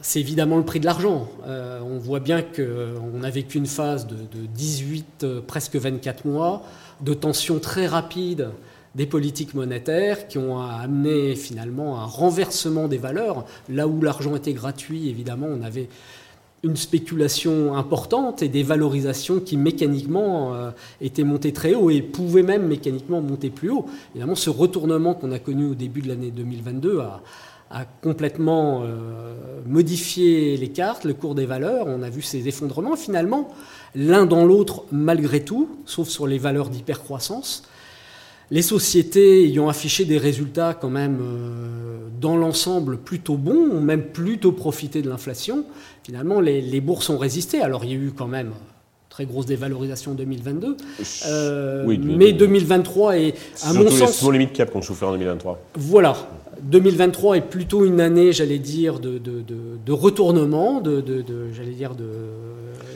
c'est 0.07 0.21
évidemment 0.21 0.55
le 0.55 0.63
prix 0.63 0.79
de 0.79 0.85
l'argent. 0.85 1.27
Euh, 1.47 1.81
on 1.83 1.97
voit 1.97 2.21
bien 2.21 2.41
qu'on 2.41 3.23
a 3.23 3.29
vécu 3.29 3.57
une 3.57 3.65
phase 3.65 4.07
de, 4.07 4.15
18, 4.55 5.05
euh, 5.25 5.41
presque 5.45 5.75
24 5.75 6.25
mois, 6.25 6.63
de 7.01 7.13
tensions 7.13 7.59
très 7.59 7.87
rapides 7.87 8.51
des 8.95 9.05
politiques 9.05 9.53
monétaires 9.53 10.29
qui 10.29 10.37
ont 10.37 10.61
amené 10.61 11.35
finalement 11.35 11.99
un 11.99 12.05
renversement 12.05 12.87
des 12.87 12.97
valeurs. 12.97 13.45
Là 13.67 13.89
où 13.89 14.01
l'argent 14.01 14.37
était 14.37 14.53
gratuit, 14.53 15.09
évidemment, 15.09 15.47
on 15.47 15.61
avait 15.61 15.89
une 16.63 16.77
spéculation 16.77 17.75
importante 17.75 18.41
et 18.41 18.47
des 18.47 18.63
valorisations 18.63 19.41
qui 19.41 19.57
mécaniquement 19.57 20.55
euh, 20.55 20.71
étaient 21.01 21.25
montées 21.25 21.51
très 21.51 21.75
haut 21.75 21.89
et 21.89 22.01
pouvaient 22.01 22.43
même 22.43 22.65
mécaniquement 22.65 23.19
monter 23.19 23.49
plus 23.49 23.71
haut. 23.71 23.85
Évidemment, 24.15 24.35
ce 24.35 24.49
retournement 24.49 25.15
qu'on 25.15 25.33
a 25.33 25.39
connu 25.39 25.65
au 25.65 25.75
début 25.75 26.01
de 26.01 26.07
l'année 26.07 26.31
2022 26.31 26.99
a, 26.99 27.21
a 27.69 27.85
complètement 27.85 28.83
euh, 28.83 29.33
modifié 29.65 30.57
les 30.57 30.69
cartes, 30.69 31.03
le 31.03 31.13
cours 31.13 31.35
des 31.35 31.45
valeurs. 31.45 31.87
On 31.87 32.01
a 32.01 32.09
vu 32.09 32.21
ces 32.21 32.47
effondrements. 32.47 32.95
Finalement, 32.95 33.49
l'un 33.95 34.25
dans 34.25 34.45
l'autre, 34.45 34.85
malgré 34.91 35.41
tout, 35.41 35.69
sauf 35.85 36.07
sur 36.07 36.27
les 36.27 36.37
valeurs 36.37 36.69
d'hypercroissance, 36.69 37.63
les 38.49 38.61
sociétés 38.61 39.43
ayant 39.45 39.67
affiché 39.67 40.05
des 40.05 40.17
résultats 40.17 40.73
quand 40.73 40.89
même 40.89 41.19
euh, 41.21 41.97
dans 42.21 42.37
l'ensemble 42.37 42.97
plutôt 42.97 43.35
bons, 43.35 43.71
ont 43.71 43.81
même 43.81 44.03
plutôt 44.03 44.53
profité 44.53 45.01
de 45.01 45.09
l'inflation, 45.09 45.65
finalement 46.03 46.39
les, 46.39 46.81
bourses 46.81 47.09
ont 47.09 47.17
résisté. 47.17 47.61
Alors 47.61 47.83
il 47.83 47.91
y 47.91 47.93
a 47.93 47.97
eu 47.97 48.11
quand 48.15 48.27
même 48.27 48.51
très 49.09 49.25
grosse 49.25 49.47
dévalorisation 49.47 50.11
en 50.11 50.15
2022. 50.15 50.77
Euh, 51.27 51.97
mais 52.03 52.31
2023 52.33 53.17
est, 53.17 53.33
à 53.63 53.73
mon 53.73 53.89
sens... 53.89 54.19
C'est 54.19 54.31
limite 54.31 54.53
cap 54.53 54.71
qu'on 54.71 54.81
souffert 54.81 55.09
en 55.09 55.13
2023. 55.13 55.59
Voilà. 55.75 56.15
2023 56.63 57.37
est 57.37 57.41
plutôt 57.41 57.85
une 57.85 58.01
année, 58.01 58.31
j'allais 58.33 58.59
dire, 58.59 58.99
de, 58.99 59.17
de, 59.17 59.91
retournement, 59.91 60.81
de, 60.81 61.03
j'allais 61.53 61.71
dire, 61.71 61.95
de. 61.95 62.05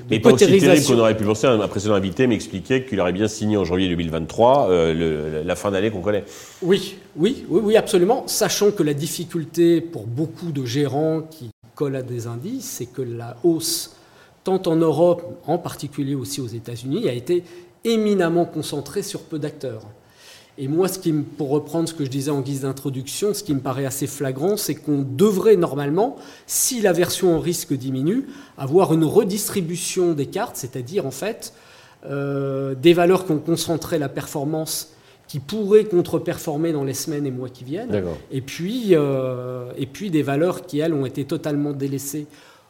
Mais 0.10 0.20
pas 0.20 0.34
aussi 0.34 0.46
terrible 0.46 0.84
qu'on 0.86 1.00
aurait 1.00 1.16
pu 1.16 1.24
penser. 1.24 1.48
Un 1.48 1.68
précédent 1.68 1.94
invité 1.94 2.28
m'expliquait 2.28 2.86
qu'il 2.86 3.00
aurait 3.00 3.14
bien 3.14 3.28
signé 3.28 3.56
en 3.58 3.64
janvier 3.64 3.88
2023 3.90 4.70
euh, 4.70 5.44
la 5.44 5.56
fin 5.56 5.72
d'année 5.72 5.90
qu'on 5.90 6.02
connaît. 6.02 6.26
Oui, 6.62 6.98
oui, 7.16 7.46
oui, 7.50 7.62
oui, 7.64 7.78
absolument. 7.78 8.24
Sachant 8.28 8.72
que 8.72 8.84
la 8.84 8.94
difficulté 8.94 9.80
pour 9.80 10.08
beaucoup 10.08 10.52
de 10.52 10.66
gérants 10.66 11.22
qui 11.22 11.52
collent 11.76 11.96
à 11.96 12.02
des 12.02 12.28
indices, 12.28 12.70
c'est 12.70 12.88
que 12.88 13.02
la 13.02 13.38
hausse, 13.44 13.96
tant 14.44 14.62
en 14.66 14.76
Europe, 14.76 15.42
en 15.48 15.58
particulier 15.58 16.16
aussi 16.16 16.42
aux 16.42 16.48
États-Unis, 16.48 17.08
a 17.08 17.14
été 17.14 17.44
éminemment 17.86 18.46
concentrée 18.46 19.04
sur 19.04 19.22
peu 19.22 19.40
d'acteurs. 19.40 19.84
Et 20.58 20.68
moi, 20.68 20.88
ce 20.88 21.00
qui, 21.00 21.14
pour 21.14 21.50
reprendre 21.50 21.88
ce 21.88 21.94
que 21.94 22.04
je 22.04 22.10
disais 22.10 22.32
en 22.32 22.42
guise 22.42 22.62
d'introduction, 22.62 23.34
ce 23.34 23.44
qui 23.44 23.54
me 23.54 23.62
paraît 23.62 23.86
assez 23.86 24.06
flagrant, 24.06 24.58
c'est 24.58 24.76
qu'on 24.76 25.02
devrait 25.02 25.56
normalement, 25.56 26.18
si 26.46 26.82
la 26.82 26.94
version 26.94 27.36
en 27.36 27.40
risque 27.40 27.74
diminue, 27.74 28.28
avoir 28.58 28.94
une 28.94 29.06
redistribution 29.06 30.14
des 30.14 30.26
cartes, 30.26 30.58
c'est-à-dire 30.58 31.06
en 31.06 31.12
fait 31.12 31.54
euh, 32.06 32.76
des 32.76 32.94
valeurs 32.94 33.26
qui 33.26 33.32
ont 33.32 33.40
concentré 33.40 33.98
la 33.98 34.10
performance 34.10 34.94
qui 35.28 35.40
pourraient 35.40 35.86
contre-performer 35.86 36.74
dans 36.74 36.84
les 36.84 36.94
semaines 36.94 37.26
et 37.26 37.32
mois 37.32 37.48
qui 37.48 37.64
viennent, 37.64 38.04
et 38.32 38.42
puis, 38.42 38.90
euh, 38.92 39.72
et 39.78 39.86
puis 39.86 40.12
des 40.12 40.24
valeurs 40.24 40.66
qui, 40.66 40.80
elles, 40.80 40.94
ont 40.94 41.06
été 41.06 41.24
totalement 41.24 41.72
délaissées, 41.72 42.28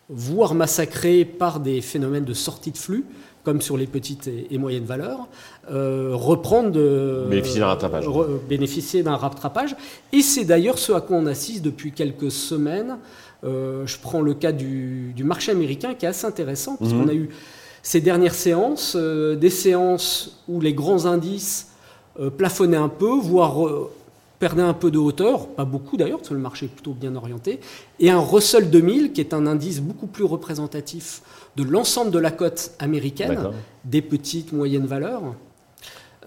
voire 0.10 0.54
massacrées 0.54 1.26
par 1.26 1.60
des 1.60 1.82
phénomènes 1.82 2.26
de 2.26 2.34
sortie 2.34 2.72
de 2.72 2.78
flux, 2.78 3.06
comme 3.44 3.62
sur 3.62 3.78
les 3.78 3.88
petites 3.88 4.28
et, 4.28 4.58
moyennes 4.58 4.86
valeurs, 4.86 5.28
euh, 5.72 6.12
reprendre 6.14 6.72
de, 6.72 7.26
bénéficier 7.30 7.60
d'un 7.60 7.68
rattrapage. 7.68 8.06
bénéficier 8.48 9.04
d'un 9.04 9.16
rattrapage. 9.16 9.76
Et 10.14 10.22
c'est 10.22 10.46
d'ailleurs 10.46 10.78
ce 10.78 10.92
à 10.92 11.02
quoi 11.02 11.18
on 11.18 11.26
assiste 11.26 11.64
depuis 11.64 11.92
quelques 11.92 12.32
semaines. 12.32 12.98
Euh, 13.44 13.88
je 13.88 13.98
prends 14.00 14.22
le 14.22 14.36
cas 14.36 14.52
du, 14.52 15.14
marché 15.24 15.52
américain 15.52 15.96
qui 15.96 16.06
est 16.06 16.10
assez 16.10 16.28
intéressant, 16.28 16.76
parce 16.76 16.92
qu'on 16.92 17.04
mhm. 17.04 17.10
a 17.10 17.14
eu 17.16 17.30
ces 17.82 18.02
dernières 18.02 18.36
séances, 18.36 18.96
des 18.96 19.50
séances 19.50 20.44
où 20.48 20.62
les 20.62 20.74
grands 20.74 21.08
indices 21.08 21.72
euh, 22.20 22.30
plafonner 22.30 22.76
un 22.76 22.90
peu, 22.90 23.14
voire 23.14 23.66
euh, 23.66 23.90
perdait 24.42 24.64
un 24.64 24.74
peu 24.74 24.90
de 24.90 24.98
hauteur, 24.98 25.50
pas 25.50 25.66
beaucoup 25.66 25.98
d'ailleurs, 25.98 26.18
parce 26.18 26.30
que 26.30 26.34
le 26.34 26.40
marché 26.40 26.66
est 26.66 26.70
plutôt 26.70 26.94
bien 26.94 27.16
orienté, 27.16 27.60
et 28.00 28.10
un 28.10 28.20
Russell 28.20 28.72
2000, 28.72 29.14
qui 29.14 29.22
est 29.22 29.36
un 29.36 29.46
indice 29.46 29.82
beaucoup 29.82 30.08
plus 30.08 30.24
représentatif 30.24 31.22
de 31.56 31.64
l'ensemble 31.64 32.10
de 32.10 32.18
la 32.18 32.32
cote 32.32 32.72
américaine, 32.80 33.52
des 33.86 34.02
petites, 34.02 34.52
moyennes 34.52 34.88
valeurs, 34.88 35.36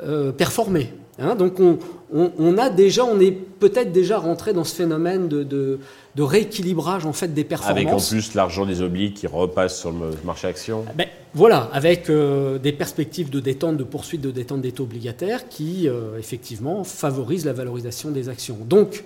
euh, 0.04 0.30
performé. 0.30 0.92
Hein. 1.18 1.36
donc 1.36 1.60
on, 1.60 2.58
a 2.58 2.70
déjà, 2.70 3.04
on 3.04 3.20
est 3.20 3.30
peut-être 3.30 3.92
déjà 3.92 4.18
rentré 4.18 4.52
dans 4.52 4.64
ce 4.64 4.74
phénomène 4.74 5.28
de, 5.28 5.78
rééquilibrage 6.18 7.06
en 7.06 7.12
fait 7.12 7.28
des 7.28 7.44
performances. 7.44 7.76
Avec 7.76 7.92
en 7.92 7.98
plus 7.98 8.34
l'argent 8.34 8.66
des 8.66 8.82
obliques 8.82 9.14
qui 9.14 9.26
repasse 9.26 9.78
sur 9.78 9.92
le 9.92 10.10
marché 10.24 10.48
action. 10.48 10.84
Ben, 10.96 11.06
voilà, 11.34 11.68
avec 11.72 12.10
euh, 12.10 12.58
des 12.58 12.72
perspectives 12.72 13.30
de 13.30 13.40
détente, 13.40 13.76
de 13.76 13.84
poursuite 13.84 14.20
de 14.20 14.30
détente 14.30 14.60
des 14.60 14.72
taux 14.72 14.84
obligataires 14.84 15.48
qui 15.48 15.88
euh, 15.88 16.18
effectivement 16.18 16.84
favorisent 16.84 17.44
la 17.44 17.52
valorisation 17.52 18.10
des 18.10 18.28
actions. 18.28 18.58
Donc 18.64 19.04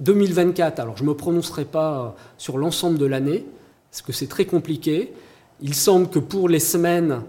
2024, 0.00 0.80
alors 0.80 0.96
je 0.96 1.02
ne 1.02 1.08
me 1.08 1.14
prononcerai 1.14 1.64
pas 1.64 2.16
sur 2.38 2.58
l'ensemble 2.58 2.98
de 2.98 3.06
l'année 3.06 3.44
parce 3.90 4.02
que 4.02 4.12
c'est 4.12 4.26
très 4.26 4.44
compliqué. 4.44 5.12
Il 5.62 5.74
semble 5.74 6.08
que 6.08 6.18
pour 6.18 6.48
les 6.48 6.60
semaines 6.60 7.22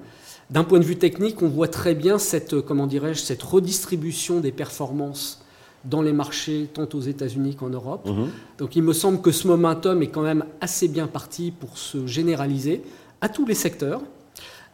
d'un 0.49 0.63
point 0.63 0.79
de 0.79 0.85
vue 0.85 0.97
technique, 0.97 1.41
on 1.41 1.49
voit 1.49 1.67
très 1.67 1.93
bien 1.93 2.17
cette, 2.17 2.53
euh, 2.53 2.61
comment 2.61 2.87
dirais-je, 2.87 3.19
cette 3.19 3.43
redistribution 3.43 4.39
des 4.39 4.51
performances 4.51 5.43
dans 5.83 6.01
les 6.01 6.13
marchés, 6.13 6.69
tant 6.73 6.87
aux 6.93 7.01
États-Unis 7.01 7.55
qu'en 7.55 7.69
Europe. 7.69 8.07
Mhm. 8.07 8.29
Donc 8.57 8.75
il 8.75 8.83
me 8.83 8.93
semble 8.93 9.21
que 9.21 9.31
ce 9.31 9.47
momentum 9.47 10.01
est 10.01 10.07
quand 10.07 10.21
même 10.21 10.45
assez 10.61 10.87
bien 10.87 11.07
parti 11.07 11.51
pour 11.51 11.77
se 11.77 12.07
généraliser 12.07 12.81
à 13.21 13.29
tous 13.29 13.45
les 13.45 13.53
secteurs. 13.53 14.01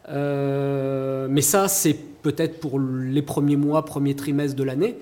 Euh, 0.08 1.28
mais 1.30 1.40
ça, 1.40 1.68
c'est 1.68 1.94
peut-être 1.94 2.60
pour 2.60 2.78
les 2.78 3.22
premiers 3.22 3.56
mois, 3.56 3.84
premiers 3.84 4.16
trimestres 4.16 4.56
de 4.56 4.64
l'année. 4.64 4.96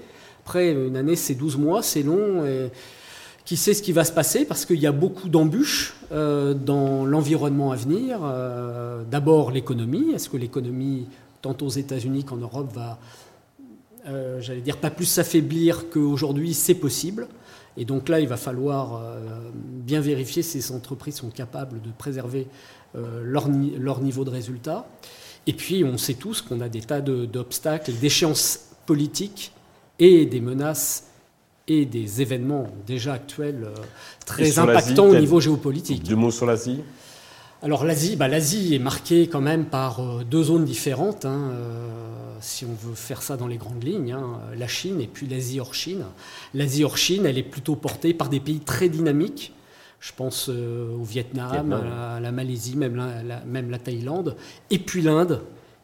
Après, 0.45 0.73
une 0.73 0.97
année, 0.97 1.17
c'est 1.17 1.35
12 1.35 1.57
mois, 1.57 1.83
c'est 1.83 2.03
long. 2.03 2.45
Et 2.45 2.71
qui 3.45 3.57
sait 3.57 3.75
ce 3.75 3.83
qui 3.83 3.93
va 3.93 4.05
se 4.05 4.13
passer 4.13 4.45
parce 4.45 4.65
qu'il 4.65 4.79
y 4.79 4.87
a 4.87 4.93
beaucoup 4.93 5.29
d'embûches 5.29 5.95
euh, 6.13 6.55
dans 6.55 7.05
l'environnement 7.05 7.73
à 7.73 7.77
venir. 7.77 8.21
Euh, 8.23 9.03
d'abord 9.11 9.51
l'économie. 9.51 10.13
Est-ce 10.13 10.29
que 10.29 10.37
l'économie, 10.37 11.07
tant 11.41 11.57
aux 11.61 11.69
États-Unis 11.69 12.25
qu'en 12.25 12.37
Europe, 12.37 12.73
va, 12.73 12.99
euh, 14.07 14.41
j'allais 14.41 14.61
dire, 14.61 14.77
pas 14.77 14.91
plus 14.91 15.07
s'affaiblir 15.07 15.91
qu'aujourd'hui? 15.91 16.55
C'est 16.55 16.75
possible. 16.75 17.27
Et 17.77 17.85
donc 17.85 18.09
là, 18.09 18.21
il 18.21 18.29
va 18.29 18.37
falloir 18.37 19.01
bien 19.65 20.03
vérifier 20.03 20.43
si 20.43 20.61
ces 20.61 20.75
entreprises 20.75 21.15
sont 21.15 21.31
capables 21.31 21.81
de 21.81 21.89
préserver 21.97 22.47
leur, 22.95 23.49
leur, 23.79 24.03
niveau 24.03 24.25
de 24.25 24.31
résultat. 24.31 24.87
Et 25.47 25.55
puis, 25.55 25.83
on 25.83 25.97
sait 25.97 26.13
tous 26.13 26.43
qu'on 26.43 26.61
a 26.61 26.69
des 26.69 26.83
tas 26.83 27.01
d'obstacles, 27.01 27.93
d'échéances 27.95 28.73
politiques 28.85 29.53
et 29.99 30.27
des 30.27 30.43
menaces 30.43 31.12
et 31.69 31.87
des 31.87 32.23
événements 32.23 32.69
déjà 32.87 33.15
actuels 33.15 33.65
euh, 33.65 33.75
très 34.27 34.59
impactants 34.59 35.09
au 35.09 35.15
niveau 35.15 35.41
géopolitique. 35.41 36.03
Deux 36.03 36.17
mots 36.17 36.31
sur 36.31 36.47
l'Asie? 36.47 36.81
Alors 37.63 37.85
l'Asie, 37.85 38.17
bah, 38.17 38.27
l'Asie 38.27 38.75
est 38.75 38.81
marquée 38.81 39.29
quand 39.29 39.41
même 39.41 39.67
par 39.67 40.01
euh, 40.01 40.25
deux 40.25 40.45
zones 40.45 40.65
différentes, 40.65 41.25
hein, 41.25 41.51
euh, 41.53 41.89
si 42.41 42.65
on 42.65 42.75
veut 42.75 42.95
faire 42.95 43.23
ça 43.23 43.37
dans 43.37 43.47
les 43.47 43.57
grandes 43.57 43.85
lignes, 43.85 44.13
hein, 44.13 44.41
la 44.57 44.67
Chine 44.67 45.01
et 45.01 45.07
puis 45.07 45.29
l'Asie 45.29 45.61
hors 45.61 45.75
Chine. 45.75 46.05
L'Asie 46.55 46.83
hors 46.83 46.99
Chine, 46.99 47.25
elle 47.27 47.39
est 47.39 47.45
plutôt 47.45 47.77
portée 47.77 48.15
par 48.15 48.29
des 48.29 48.41
pays 48.41 48.61
très 48.61 48.89
dynamiques. 48.89 49.53
Je 50.01 50.11
pense 50.17 50.49
au 50.49 51.05
Vietnam, 51.05 51.73
À, 51.73 52.19
la, 52.19 52.33
Malaisie, 52.33 52.77
même 52.77 52.97
la, 52.97 53.45
même 53.45 53.71
la 53.71 53.79
Thaïlande, 53.79 54.35
et 54.71 54.81
puis 54.81 55.01
l'Inde, 55.01 55.43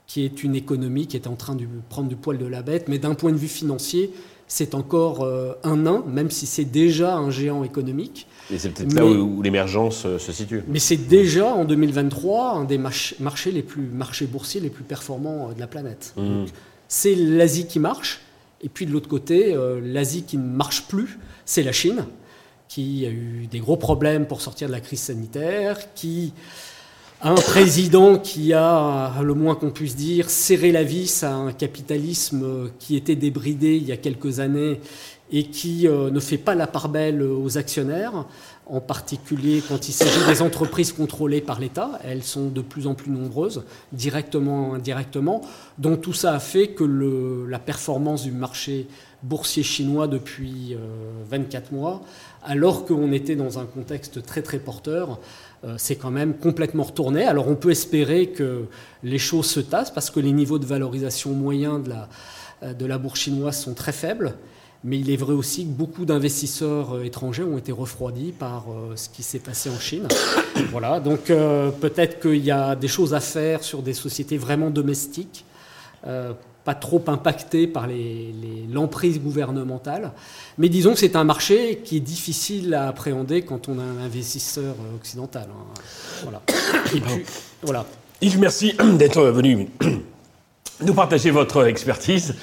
qui 0.08 0.24
est 0.24 0.42
une 0.42 0.56
économie 0.56 1.06
qui 1.06 1.16
est 1.16 1.28
en 1.28 1.36
train 1.36 1.54
de 1.54 1.68
prendre 1.88 2.08
du 2.08 2.16
poil 2.16 2.36
de 2.36 2.46
la 2.46 2.62
bête, 2.62 2.88
mais 2.88 2.98
d'un 2.98 3.14
point 3.14 3.30
de 3.30 3.36
vue 3.36 3.46
financier, 3.46 4.10
c'est 4.48 4.74
encore 4.74 5.22
euh, 5.22 5.52
un 5.62 5.76
nain, 5.76 6.02
même 6.06 6.30
si 6.30 6.46
c'est 6.46 6.64
déjà 6.64 7.16
un 7.16 7.30
géant 7.30 7.62
économique. 7.64 8.26
Et 8.50 8.58
c'est 8.58 8.70
peut-être 8.70 8.94
là 8.94 9.04
où, 9.04 9.42
l'émergence 9.42 10.06
euh, 10.06 10.18
se 10.18 10.32
situe. 10.32 10.62
Mais 10.66 10.78
c'est 10.78 10.96
déjà 10.96 11.46
en 11.46 11.66
2023 11.66 12.54
un 12.54 12.64
des 12.64 12.78
marchés, 12.78 13.52
les 13.52 13.62
plus, 13.62 13.82
marchés 13.82 14.26
boursiers 14.26 14.60
les 14.60 14.70
plus 14.70 14.84
performants 14.84 15.50
euh, 15.50 15.54
de 15.54 15.60
la 15.60 15.66
planète. 15.66 16.14
Mmh. 16.16 16.46
C'est 16.88 17.14
l'Asie 17.14 17.66
qui 17.66 17.78
marche, 17.78 18.22
et 18.62 18.70
puis 18.70 18.86
de 18.86 18.92
l'autre 18.92 19.08
côté, 19.08 19.54
l'Asie 19.82 20.22
qui 20.22 20.38
ne 20.38 20.42
marche 20.42 20.88
plus, 20.88 21.18
c'est 21.44 21.62
la 21.62 21.72
Chine, 21.72 22.06
qui 22.66 23.04
a 23.04 23.10
eu 23.10 23.46
des 23.50 23.58
gros 23.58 23.76
problèmes 23.76 24.26
pour 24.26 24.40
sortir 24.40 24.68
de 24.68 24.72
la 24.72 24.80
crise 24.80 25.00
sanitaire, 25.00 25.92
qui 25.94 26.32
un 27.22 27.34
président 27.34 28.16
qui 28.16 28.52
a, 28.52 29.12
le 29.22 29.34
moins 29.34 29.56
qu'on 29.56 29.70
puisse 29.70 29.96
dire, 29.96 30.30
serré 30.30 30.70
la 30.70 30.84
vis 30.84 31.24
à 31.24 31.34
un 31.34 31.52
capitalisme 31.52 32.70
qui 32.78 32.96
était 32.96 33.16
débridé 33.16 33.76
il 33.76 33.84
y 33.84 33.92
a 33.92 33.96
quelques 33.96 34.38
années 34.38 34.80
et 35.30 35.44
qui 35.44 35.86
euh, 35.86 36.10
ne 36.10 36.20
fait 36.20 36.38
pas 36.38 36.54
la 36.54 36.66
part 36.66 36.88
belle 36.88 37.22
aux 37.22 37.58
actionnaires, 37.58 38.24
en 38.66 38.80
particulier 38.80 39.62
quand 39.66 39.88
il 39.88 39.92
s'agit 39.92 40.26
des 40.26 40.42
entreprises 40.42 40.92
contrôlées 40.92 41.40
par 41.40 41.60
l'État. 41.60 41.98
Elles 42.04 42.22
sont 42.22 42.46
de 42.46 42.62
plus 42.62 42.86
en 42.86 42.94
plus 42.94 43.10
nombreuses, 43.10 43.64
directement 43.92 44.74
indirectement. 44.74 45.42
Donc 45.76 46.00
tout 46.00 46.14
ça 46.14 46.34
a 46.34 46.38
fait 46.38 46.68
que 46.68 46.84
la 47.48 47.58
performance 47.58 48.22
du 48.22 48.32
marché 48.32 48.86
boursier 49.22 49.64
chinois 49.64 50.06
depuis 50.06 50.76
24 51.28 51.72
euh, 51.72 51.76
mois, 51.76 52.02
alors 52.44 52.86
qu'on 52.86 53.12
était 53.12 53.36
dans 53.36 53.58
un 53.58 53.64
contexte 53.64 54.24
très 54.24 54.42
très 54.42 54.58
porteur, 54.58 55.18
c'est 55.76 55.96
quand 55.96 56.10
même 56.10 56.34
complètement 56.34 56.84
retourné. 56.84 57.24
Alors 57.24 57.48
on 57.48 57.56
peut 57.56 57.70
espérer 57.70 58.28
que 58.28 58.64
les 59.02 59.18
choses 59.18 59.46
se 59.46 59.60
tassent 59.60 59.90
parce 59.90 60.10
que 60.10 60.20
les 60.20 60.32
niveaux 60.32 60.58
de 60.58 60.66
valorisation 60.66 61.32
moyens 61.32 61.82
de 61.82 61.90
la, 61.90 62.08
euh, 62.62 62.74
de 62.74 62.86
la 62.86 62.98
bourse 62.98 63.20
chinoise 63.20 63.58
sont 63.58 63.74
très 63.74 63.92
faibles. 63.92 64.34
Mais 64.84 64.98
il 65.00 65.10
est 65.10 65.16
vrai 65.16 65.32
aussi 65.32 65.64
que 65.64 65.70
beaucoup 65.70 66.04
d'investisseurs 66.04 66.94
euh, 66.94 67.02
étrangers 67.02 67.42
ont 67.42 67.58
été 67.58 67.72
refroidis 67.72 68.32
par 68.32 68.66
ce 68.94 69.08
qui 69.08 69.24
s'est 69.24 69.40
passé 69.40 69.70
en 69.70 69.78
Chine. 69.78 70.06
voilà, 70.70 71.00
donc 71.00 71.24
peut-être 71.80 72.20
qu'il 72.20 72.44
y 72.44 72.50
a 72.50 72.76
des 72.76 72.88
choses 72.88 73.14
à 73.14 73.20
faire 73.20 73.64
sur 73.64 73.82
des 73.82 73.94
sociétés 73.94 74.36
vraiment 74.36 74.70
domestiques 74.70 75.44
pas 76.68 76.74
trop 76.74 77.02
impacté 77.06 77.66
par 77.66 77.86
l'emprise 78.70 79.14
les, 79.14 79.20
gouvernementale. 79.20 80.12
Mais 80.58 80.68
disons 80.68 80.92
que 80.92 80.98
c'est 80.98 81.16
un 81.16 81.24
marché 81.24 81.80
qui 81.82 81.96
est 81.96 82.00
difficile 82.00 82.74
à 82.74 82.88
appréhender 82.88 83.40
quand 83.40 83.68
on 83.68 83.78
a 83.78 83.82
un 83.82 84.04
investisseur 84.04 84.74
occidental. 84.94 85.46
Hein. 85.50 85.80
Voilà. 86.24 86.42
Et 86.94 87.00
puis, 87.00 87.24
voilà. 87.62 87.86
Yves, 88.20 88.38
merci 88.38 88.74
d'être 88.98 89.22
venu 89.22 89.68
nous 90.84 90.92
partager 90.92 91.30
votre 91.30 91.66
expertise. 91.66 92.34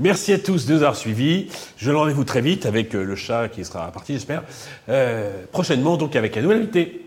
Merci 0.00 0.32
à 0.32 0.38
tous 0.40 0.66
de 0.66 0.72
nous 0.72 0.80
avoir 0.80 0.96
suivis. 0.96 1.46
Je 1.76 1.92
le 1.92 1.98
rendez-vous 1.98 2.24
très 2.24 2.40
vite 2.40 2.66
avec 2.66 2.96
euh, 2.96 3.04
le 3.04 3.14
chat 3.14 3.48
qui 3.48 3.64
sera 3.64 3.92
parti, 3.92 4.14
j'espère. 4.14 4.42
Euh, 4.88 5.44
prochainement, 5.52 5.96
donc, 5.96 6.16
avec 6.16 6.36
un 6.36 6.42
nouvel 6.42 6.62
invité. 6.62 7.06